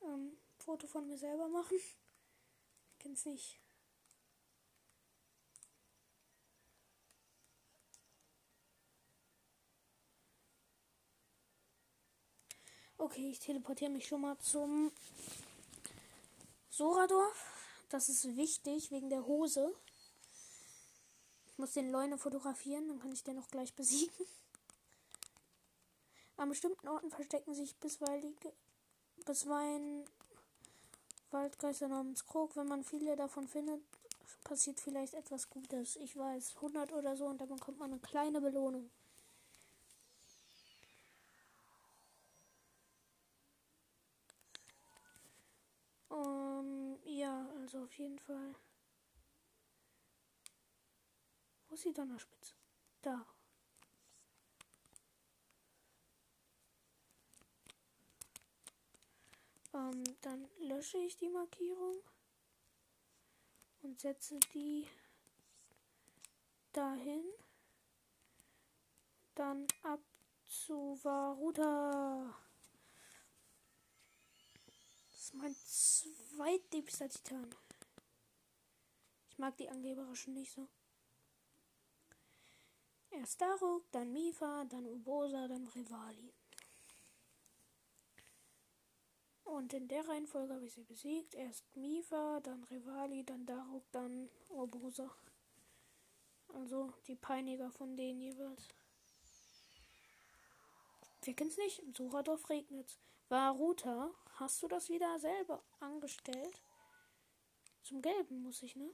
ähm, 0.00 0.38
Foto 0.56 0.86
von 0.86 1.06
mir 1.06 1.18
selber 1.18 1.46
machen. 1.48 1.78
Kenn's 2.98 3.26
nicht. 3.26 3.60
Okay, 12.96 13.28
ich 13.30 13.40
teleportiere 13.40 13.90
mich 13.90 14.06
schon 14.06 14.22
mal 14.22 14.38
zum 14.38 14.90
Soradorf. 16.70 17.82
Das 17.90 18.08
ist 18.08 18.24
wichtig 18.38 18.90
wegen 18.90 19.10
der 19.10 19.26
Hose. 19.26 19.76
Ich 21.48 21.58
muss 21.58 21.72
den 21.72 21.90
Leune 21.90 22.16
fotografieren, 22.16 22.88
dann 22.88 23.00
kann 23.00 23.12
ich 23.12 23.22
den 23.22 23.38
auch 23.38 23.48
gleich 23.48 23.74
besiegen. 23.74 24.26
An 26.36 26.50
bestimmten 26.50 26.88
Orten 26.88 27.10
verstecken 27.10 27.54
sich 27.54 27.74
bisweilen 27.76 30.04
Waldgeister 31.30 31.88
namens 31.88 32.26
Krog. 32.26 32.56
Wenn 32.56 32.68
man 32.68 32.84
viele 32.84 33.16
davon 33.16 33.48
findet, 33.48 33.80
passiert 34.44 34.80
vielleicht 34.80 35.14
etwas 35.14 35.48
Gutes. 35.48 35.96
Ich 35.96 36.16
weiß, 36.16 36.56
100 36.56 36.92
oder 36.92 37.16
so 37.16 37.26
und 37.26 37.40
dann 37.40 37.48
bekommt 37.48 37.78
man 37.78 37.92
eine 37.92 38.00
kleine 38.00 38.40
Belohnung. 38.40 38.90
Um, 46.08 46.98
ja, 47.04 47.48
also 47.60 47.84
auf 47.84 47.92
jeden 47.94 48.18
Fall. 48.18 48.54
Wo 51.68 51.74
ist 51.74 51.84
die 51.84 51.92
Donnerspitze? 51.92 52.54
Da. 53.02 53.24
Ähm, 59.76 60.04
dann 60.22 60.48
lösche 60.60 60.96
ich 60.96 61.18
die 61.18 61.28
Markierung 61.28 62.00
und 63.82 64.00
setze 64.00 64.40
die 64.54 64.86
dahin. 66.72 67.24
Dann 69.34 69.66
ab 69.82 70.00
zu 70.46 70.98
Varuta. 71.02 72.34
Das 75.10 75.18
ist 75.18 75.34
mein 75.34 75.54
zweitliebster 75.54 77.10
Titan. 77.10 77.54
Ich 79.28 79.36
mag 79.36 79.54
die 79.58 79.68
Angeberischen 79.68 80.32
nicht 80.32 80.52
so. 80.52 80.68
Erst 83.10 83.42
Daruk, 83.42 83.84
dann 83.92 84.10
Mifa, 84.10 84.64
dann 84.64 84.86
Ubosa, 84.86 85.48
dann 85.48 85.66
Rivali. 85.66 86.32
Und 89.46 89.72
in 89.72 89.88
der 89.88 90.06
Reihenfolge 90.06 90.54
habe 90.54 90.66
ich 90.66 90.74
sie 90.74 90.82
besiegt. 90.82 91.34
Erst 91.34 91.64
Mifa, 91.76 92.40
dann 92.40 92.64
Rivali, 92.64 93.24
dann 93.24 93.46
Daruk, 93.46 93.84
dann 93.92 94.28
Urbosa. 94.50 95.10
Also 96.48 96.92
die 97.06 97.16
Peiniger 97.16 97.70
von 97.70 97.96
denen 97.96 98.20
jeweils. 98.20 98.68
Wir 101.22 101.34
kennen 101.34 101.50
es 101.50 101.56
nicht. 101.56 101.78
Im 101.80 101.94
Sucherdorf 101.94 102.48
regnet 102.50 102.98
Varuta, 103.28 104.10
hast 104.34 104.62
du 104.62 104.68
das 104.68 104.88
wieder 104.88 105.18
selber 105.18 105.62
angestellt? 105.80 106.62
Zum 107.82 108.02
Gelben 108.02 108.42
muss 108.42 108.62
ich, 108.62 108.76
ne? 108.76 108.90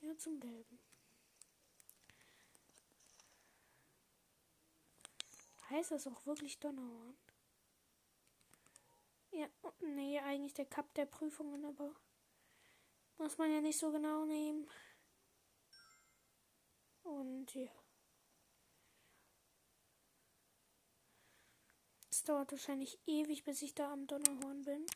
Ja, 0.00 0.16
zum 0.16 0.40
Gelben. 0.40 0.78
Heißt 5.70 5.90
das 5.90 6.06
auch 6.06 6.26
wirklich 6.26 6.58
Donnerhorn? 6.58 7.16
Ja, 9.30 9.46
nee, 9.80 10.18
eigentlich 10.20 10.54
der 10.54 10.66
Cup 10.66 10.92
der 10.94 11.06
Prüfungen, 11.06 11.64
aber 11.64 11.94
muss 13.18 13.36
man 13.38 13.52
ja 13.52 13.60
nicht 13.60 13.78
so 13.78 13.90
genau 13.90 14.24
nehmen. 14.24 14.68
Und 17.02 17.54
ja. 17.54 17.68
Es 22.10 22.24
dauert 22.24 22.50
wahrscheinlich 22.52 22.98
ewig, 23.06 23.44
bis 23.44 23.62
ich 23.62 23.74
da 23.74 23.92
am 23.92 24.06
Donnerhorn 24.06 24.62
bin. 24.62 24.86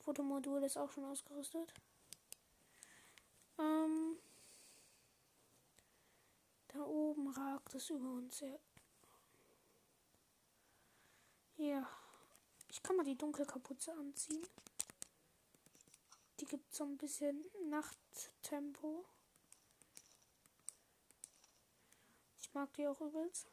Fotomodul 0.00 0.62
ist 0.64 0.76
auch 0.76 0.90
schon 0.90 1.04
ausgerüstet. 1.04 1.72
Ähm, 3.58 4.18
da 6.68 6.80
oben 6.84 7.28
ragt 7.28 7.74
es 7.74 7.90
über 7.90 8.10
uns. 8.10 8.40
Ja. 8.40 8.58
ja. 11.56 11.88
Ich 12.74 12.82
kann 12.82 12.96
mal 12.96 13.04
die 13.04 13.16
Dunkelkapuze 13.16 13.92
anziehen. 13.92 14.44
Die 16.40 16.44
gibt 16.44 16.74
so 16.74 16.82
ein 16.82 16.98
bisschen 16.98 17.44
Nachttempo. 17.70 19.04
Ich 22.40 22.52
mag 22.52 22.74
die 22.74 22.88
auch 22.88 23.00
übelst. 23.00 23.46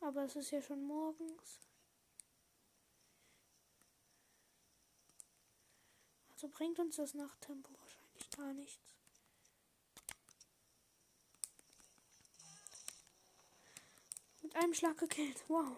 Aber 0.00 0.24
es 0.24 0.36
ist 0.36 0.52
ja 0.52 0.62
schon 0.62 0.82
morgens. 0.82 1.60
Also 6.30 6.48
bringt 6.48 6.78
uns 6.78 6.96
das 6.96 7.12
Nachttempo 7.12 7.74
wahrscheinlich 7.78 8.30
gar 8.30 8.54
nichts. 8.54 8.95
Mit 14.56 14.64
einem 14.64 14.72
Schlag 14.72 14.96
gekillt. 14.96 15.44
Wow. 15.48 15.76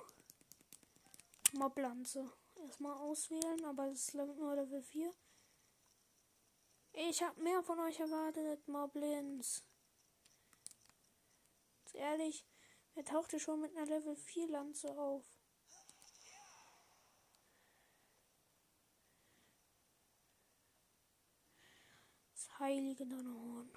Moblanze. 1.54 2.30
Erstmal 2.62 2.92
auswählen, 2.92 3.64
aber 3.64 3.88
es 3.88 4.06
ist 4.06 4.14
nur 4.14 4.54
Level 4.54 4.80
4. 4.80 5.12
Ich 6.92 7.20
habe 7.20 7.42
mehr 7.42 7.60
von 7.64 7.80
euch 7.80 7.98
erwartet, 7.98 8.68
Moblins. 8.68 9.64
Ehrlich, 11.92 12.46
er 12.94 13.04
tauchte 13.04 13.40
schon 13.40 13.60
mit 13.60 13.76
einer 13.76 13.86
Level 13.86 14.14
4 14.14 14.46
Lanze 14.46 14.96
auf. 14.96 15.24
Das 22.32 22.60
heilige 22.60 23.04
Donnerhorn. 23.04 23.72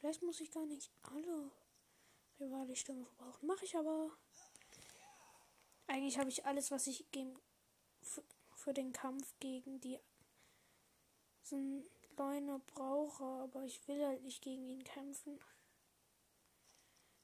Vielleicht 0.00 0.22
muss 0.22 0.40
ich 0.40 0.50
gar 0.50 0.66
nicht 0.66 0.90
alle 1.02 1.52
Rivali-Stürme 2.40 3.04
verbrauchen. 3.04 3.46
Mache 3.46 3.64
ich 3.64 3.76
aber. 3.76 4.10
Eigentlich 5.86 6.18
habe 6.18 6.30
ich 6.30 6.44
alles, 6.44 6.70
was 6.70 6.86
ich 6.86 7.04
für 8.54 8.74
den 8.74 8.92
Kampf 8.92 9.32
gegen 9.38 9.80
die 9.80 9.98
Leune 12.16 12.60
brauche, 12.66 13.24
aber 13.24 13.64
ich 13.64 13.86
will 13.86 14.04
halt 14.04 14.22
nicht 14.22 14.42
gegen 14.42 14.68
ihn 14.68 14.82
kämpfen. 14.82 15.38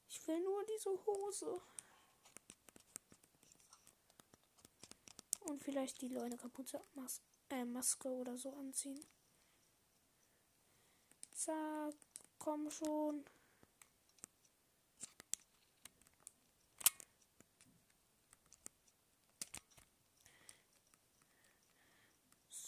Ich 0.07 0.25
will 0.27 0.39
nur 0.41 0.63
diese 0.65 0.91
Hose. 1.05 1.61
Und 5.41 5.61
vielleicht 5.61 6.01
die 6.01 6.07
Leute 6.07 6.37
Kapuze, 6.37 6.79
Mas 6.93 7.21
äh, 7.49 7.65
Maske 7.65 8.07
oder 8.07 8.37
so 8.37 8.53
anziehen. 8.53 9.03
Zack, 11.33 11.95
komm 12.39 12.69
schon. 12.69 13.25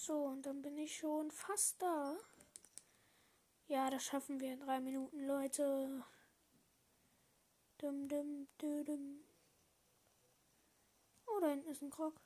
So, 0.05 0.25
und 0.25 0.45
dann 0.45 0.61
bin 0.61 0.77
ich 0.77 0.97
schon 0.97 1.31
fast 1.31 1.81
da. 1.81 2.15
Ja, 3.65 3.89
das 3.89 4.03
schaffen 4.03 4.39
wir 4.39 4.53
in 4.53 4.59
drei 4.59 4.79
Minuten, 4.79 5.25
Leute. 5.25 6.03
Dum, 7.79 8.07
dum, 8.07 8.47
dum, 8.59 8.85
dum. 8.85 9.23
Oh, 11.25 11.39
da 11.39 11.47
hinten 11.47 11.69
ist 11.71 11.81
ein 11.81 11.89
Krog. 11.89 12.21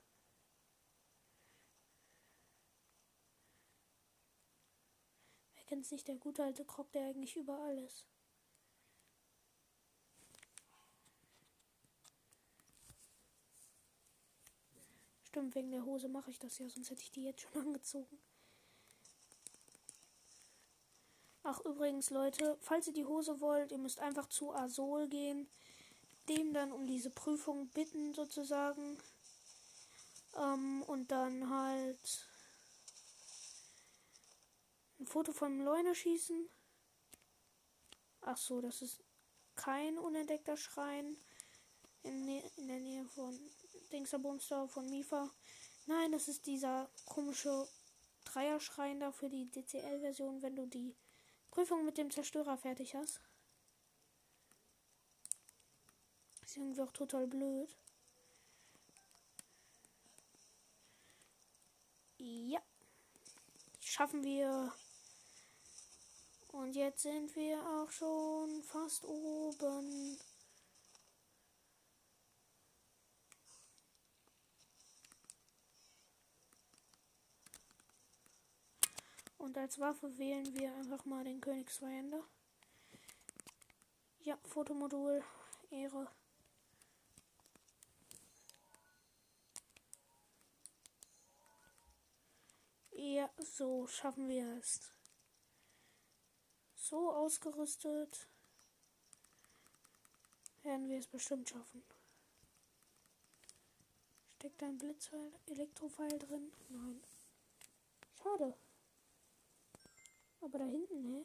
Wer 5.54 5.64
kennt 5.64 5.86
es 5.86 5.90
nicht, 5.90 6.06
der 6.06 6.16
gute 6.16 6.44
alte 6.44 6.66
Krog, 6.66 6.92
der 6.92 7.06
eigentlich 7.06 7.34
überall 7.34 7.78
ist. 7.78 8.09
Stimmt, 15.30 15.54
wegen 15.54 15.70
der 15.70 15.84
Hose 15.84 16.08
mache 16.08 16.28
ich 16.32 16.40
das 16.40 16.58
ja, 16.58 16.68
sonst 16.68 16.90
hätte 16.90 17.02
ich 17.02 17.12
die 17.12 17.22
jetzt 17.22 17.42
schon 17.42 17.62
angezogen. 17.66 18.18
Ach, 21.44 21.60
übrigens, 21.60 22.10
Leute, 22.10 22.58
falls 22.60 22.88
ihr 22.88 22.92
die 22.92 23.04
Hose 23.04 23.40
wollt, 23.40 23.70
ihr 23.70 23.78
müsst 23.78 24.00
einfach 24.00 24.26
zu 24.28 24.52
Asol 24.52 25.06
gehen, 25.06 25.48
dem 26.28 26.52
dann 26.52 26.72
um 26.72 26.84
diese 26.84 27.10
Prüfung 27.10 27.68
bitten, 27.68 28.12
sozusagen. 28.12 28.98
Ähm, 30.34 30.82
und 30.82 31.12
dann 31.12 31.48
halt 31.48 32.26
ein 34.98 35.06
Foto 35.06 35.32
vom 35.32 35.60
Leune 35.60 35.94
schießen. 35.94 36.48
Ach 38.22 38.36
so, 38.36 38.60
das 38.60 38.82
ist 38.82 39.00
kein 39.54 39.96
unentdeckter 39.96 40.56
Schrein 40.56 41.16
in, 42.02 42.28
in 42.56 42.66
der 42.66 42.80
Nähe 42.80 43.04
von 43.04 43.38
Dingsterbumster 43.92 44.68
von 44.68 44.88
Mifa. 44.88 45.30
Nein, 45.86 46.12
das 46.12 46.28
ist 46.28 46.46
dieser 46.46 46.88
komische 47.04 47.68
Dreierschrein 48.24 49.00
da 49.00 49.12
für 49.12 49.28
die 49.28 49.50
DCL-Version, 49.50 50.42
wenn 50.42 50.56
du 50.56 50.66
die 50.66 50.94
Prüfung 51.50 51.84
mit 51.84 51.98
dem 51.98 52.10
Zerstörer 52.10 52.56
fertig 52.56 52.94
hast. 52.94 53.20
Ist 56.42 56.56
irgendwie 56.56 56.82
auch 56.82 56.92
total 56.92 57.26
blöd. 57.26 57.76
Ja. 62.18 62.60
Schaffen 63.80 64.22
wir. 64.22 64.72
Und 66.52 66.74
jetzt 66.74 67.02
sind 67.02 67.34
wir 67.34 67.58
auch 67.58 67.90
schon 67.90 68.62
fast 68.62 69.04
oben. 69.04 70.18
Und 79.40 79.56
als 79.56 79.80
Waffe 79.80 80.18
wählen 80.18 80.54
wir 80.54 80.74
einfach 80.76 81.06
mal 81.06 81.24
den 81.24 81.40
Königsweihender. 81.40 82.22
Ja, 84.22 84.36
Fotomodul, 84.44 85.24
Ehre. 85.70 86.06
Ja, 92.92 93.30
so 93.38 93.86
schaffen 93.86 94.28
wir 94.28 94.58
es. 94.58 94.92
So 96.74 97.10
ausgerüstet 97.10 98.28
werden 100.62 100.86
wir 100.90 100.98
es 100.98 101.06
bestimmt 101.06 101.48
schaffen. 101.48 101.82
Steckt 104.36 104.62
ein 104.62 104.76
Blitzpfeil, 104.76 105.32
Elektropfeil 105.46 106.18
drin? 106.18 106.52
Nein. 106.68 107.02
Schade. 108.22 108.54
Aber 110.40 110.58
da 110.58 110.64
hinten, 110.64 111.04
hä? 111.04 111.24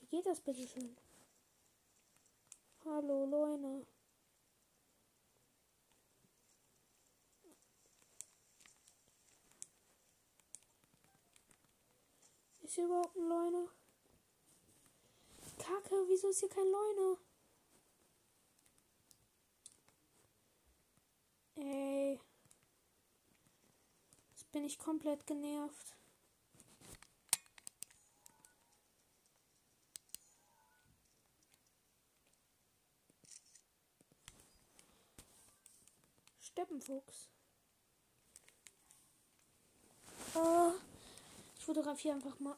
Wie 0.00 0.06
geht 0.06 0.26
das 0.26 0.40
bitte 0.40 0.66
schön? 0.66 0.96
Hallo, 2.84 3.26
Leute. 3.26 3.86
Ist 12.62 12.74
hier 12.74 12.84
überhaupt 12.84 13.16
ein 13.16 13.28
Leune? 13.28 13.68
Kacke, 15.58 15.94
wieso 16.08 16.28
ist 16.28 16.40
hier 16.40 16.48
kein 16.48 16.70
Leune? 16.70 17.18
Ey. 21.56 22.20
Bin 24.54 24.64
ich 24.64 24.78
komplett 24.78 25.26
genervt. 25.26 25.96
Steppenfuchs. 36.38 37.28
Äh, 40.36 40.70
ich 41.58 41.64
fotografiere 41.64 42.14
einfach 42.14 42.38
mal. 42.38 42.56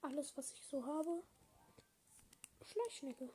Alles, 0.00 0.36
was 0.36 0.52
ich 0.52 0.62
so 0.62 0.86
habe. 0.86 1.24
Schleichschnecke. 2.62 3.32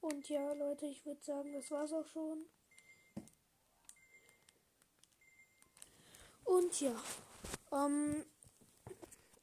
Und 0.00 0.28
ja, 0.28 0.52
Leute, 0.52 0.86
ich 0.86 1.04
würde 1.04 1.22
sagen, 1.22 1.52
das 1.52 1.70
war's 1.70 1.92
auch 1.92 2.06
schon. 2.06 2.46
Und 6.44 6.80
ja, 6.80 6.94
ähm, 7.72 8.24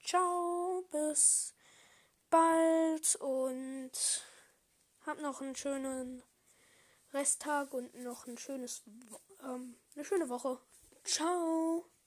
ciao, 0.03 0.83
bis 0.91 1.53
bald 2.29 3.15
und 3.17 3.91
hab 5.05 5.21
noch 5.21 5.41
einen 5.41 5.55
schönen 5.55 6.23
Resttag 7.13 7.73
und 7.73 7.93
noch 7.95 8.25
ein 8.27 8.37
schönes, 8.37 8.83
ähm, 9.43 9.75
eine 9.95 10.05
schöne 10.05 10.29
Woche. 10.29 10.59
Ciao. 11.03 11.85